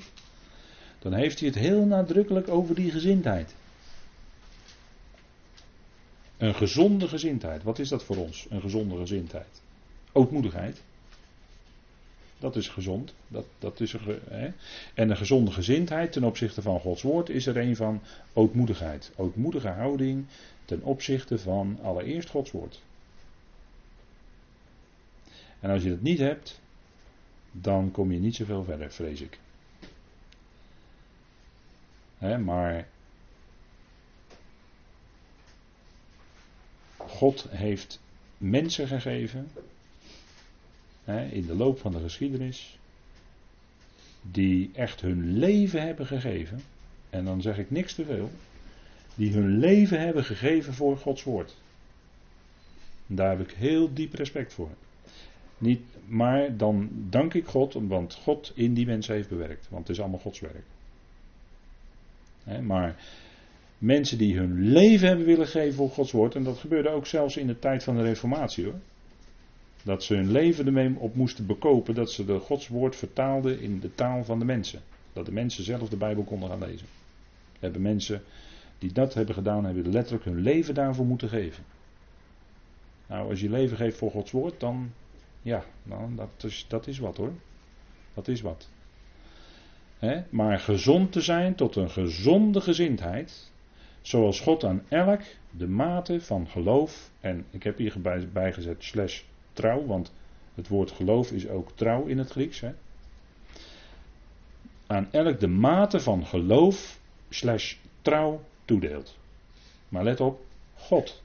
[0.99, 3.55] Dan heeft hij het heel nadrukkelijk over die gezindheid.
[6.37, 7.63] Een gezonde gezindheid.
[7.63, 8.45] Wat is dat voor ons?
[8.49, 9.61] Een gezonde gezindheid.
[10.11, 10.81] Ootmoedigheid.
[12.39, 13.13] Dat is gezond.
[13.27, 13.95] Dat, dat is
[14.29, 14.51] hè.
[14.93, 18.01] En een gezonde gezindheid ten opzichte van Gods woord is er een van
[18.33, 19.11] ootmoedigheid.
[19.15, 20.25] Ootmoedige houding
[20.65, 22.81] ten opzichte van allereerst Gods woord.
[25.59, 26.59] En als je dat niet hebt,
[27.51, 29.39] dan kom je niet zoveel verder, vrees ik.
[32.43, 32.87] Maar
[36.97, 37.99] God heeft
[38.37, 39.51] mensen gegeven
[41.05, 42.79] in de loop van de geschiedenis,
[44.21, 46.61] die echt hun leven hebben gegeven,
[47.09, 48.31] en dan zeg ik niks te veel,
[49.15, 51.55] die hun leven hebben gegeven voor Gods woord.
[53.05, 54.69] Daar heb ik heel diep respect voor.
[55.57, 59.67] Niet, maar dan dank ik God, want God in die mensen heeft bewerkt.
[59.69, 60.63] Want het is allemaal Gods werk.
[62.63, 62.95] maar
[63.77, 67.37] mensen die hun leven hebben willen geven voor Gods woord, en dat gebeurde ook zelfs
[67.37, 68.79] in de tijd van de Reformatie hoor.
[69.83, 73.79] Dat ze hun leven ermee op moesten bekopen dat ze de Gods woord vertaalden in
[73.79, 74.81] de taal van de mensen.
[75.13, 76.87] Dat de mensen zelf de Bijbel konden gaan lezen.
[77.59, 78.21] Hebben mensen
[78.79, 81.63] die dat hebben gedaan, hebben letterlijk hun leven daarvoor moeten geven.
[83.07, 84.91] Nou, als je leven geeft voor Gods woord, dan,
[85.41, 87.33] ja, nou, dat, is, dat is wat hoor.
[88.13, 88.69] Dat is wat.
[90.29, 93.51] Maar gezond te zijn tot een gezonde gezindheid,
[94.01, 95.21] zoals God aan elk
[95.51, 97.95] de mate van geloof, en ik heb hier
[98.33, 99.21] bijgezet slash
[99.53, 100.11] trouw, want
[100.55, 102.63] het woord geloof is ook trouw in het Grieks.
[104.87, 109.17] Aan elk de mate van geloof slash trouw toedeelt.
[109.89, 111.23] Maar let op, God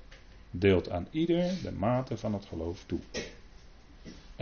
[0.51, 3.01] deelt aan ieder de mate van het geloof toe.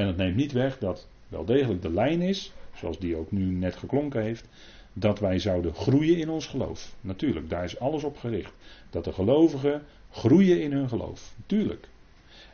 [0.00, 3.44] En het neemt niet weg dat wel degelijk de lijn is, zoals die ook nu
[3.44, 4.48] net geklonken heeft,
[4.92, 6.94] dat wij zouden groeien in ons geloof.
[7.00, 8.52] Natuurlijk, daar is alles op gericht.
[8.90, 11.34] Dat de gelovigen groeien in hun geloof.
[11.46, 11.88] Tuurlijk.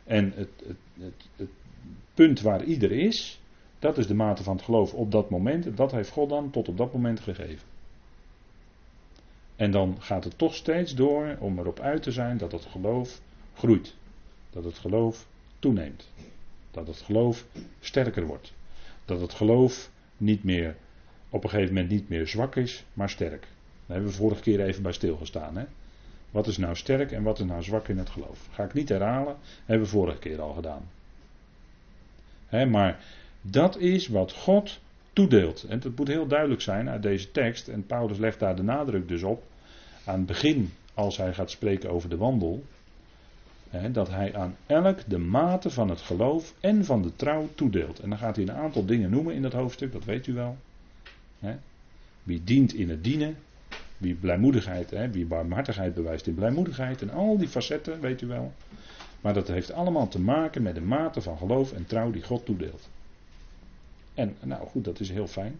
[0.03, 1.49] En het, het, het, het,
[2.13, 3.41] punt waar ieder is,
[3.79, 5.65] dat is de mate van het geloof op dat moment.
[5.65, 7.67] En dat heeft God dan tot op dat moment gegeven.
[9.55, 13.21] En dan gaat het toch steeds door om erop uit te zijn dat het geloof
[13.53, 13.95] groeit.
[14.49, 15.27] Dat het geloof
[15.59, 16.09] toeneemt.
[16.77, 17.45] Dat het geloof
[17.79, 18.53] sterker wordt.
[19.05, 20.75] Dat het geloof niet meer,
[21.29, 23.41] op een gegeven moment niet meer zwak is, maar sterk.
[23.41, 25.57] Daar hebben we vorige keer even bij stilgestaan.
[25.57, 25.65] Hè?
[26.31, 28.47] Wat is nou sterk en wat is nou zwak in het geloof?
[28.51, 30.89] Ga ik niet herhalen, hebben we vorige keer al gedaan.
[32.69, 32.99] maar
[33.41, 34.79] dat is wat God
[35.13, 35.63] toedeelt.
[35.63, 39.07] En het moet heel duidelijk zijn uit deze tekst, en Paulus legt daar de nadruk
[39.07, 39.43] dus op,
[40.05, 42.63] aan het begin, als hij gaat spreken over de wandel,
[43.91, 47.99] dat hij aan elk de mate van het geloof en van de trouw toedeelt.
[47.99, 50.57] En dan gaat hij een aantal dingen noemen in dat hoofdstuk, dat weet u wel.
[52.23, 53.37] Wie dient in het dienen,
[53.97, 57.01] wie blijmoedigheid, wie barmhartigheid bewijst in blijmoedigheid.
[57.01, 58.53] En al die facetten, weet u wel.
[59.21, 62.45] Maar dat heeft allemaal te maken met de mate van geloof en trouw die God
[62.45, 62.89] toedeelt.
[64.13, 65.59] En nou goed, dat is heel fijn.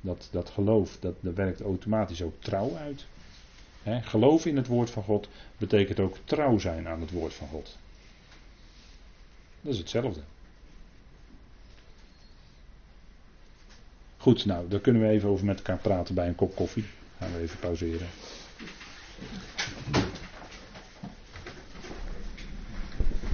[0.00, 3.06] Dat, dat geloof, dat, dat werkt automatisch ook trouw uit.
[3.84, 5.28] Geloof in het woord van God
[5.58, 7.76] betekent ook trouw zijn aan het woord van God.
[9.60, 10.20] Dat is hetzelfde.
[14.16, 16.84] Goed, nou, daar kunnen we even over met elkaar praten bij een kop koffie.
[17.18, 18.06] Gaan we even pauzeren.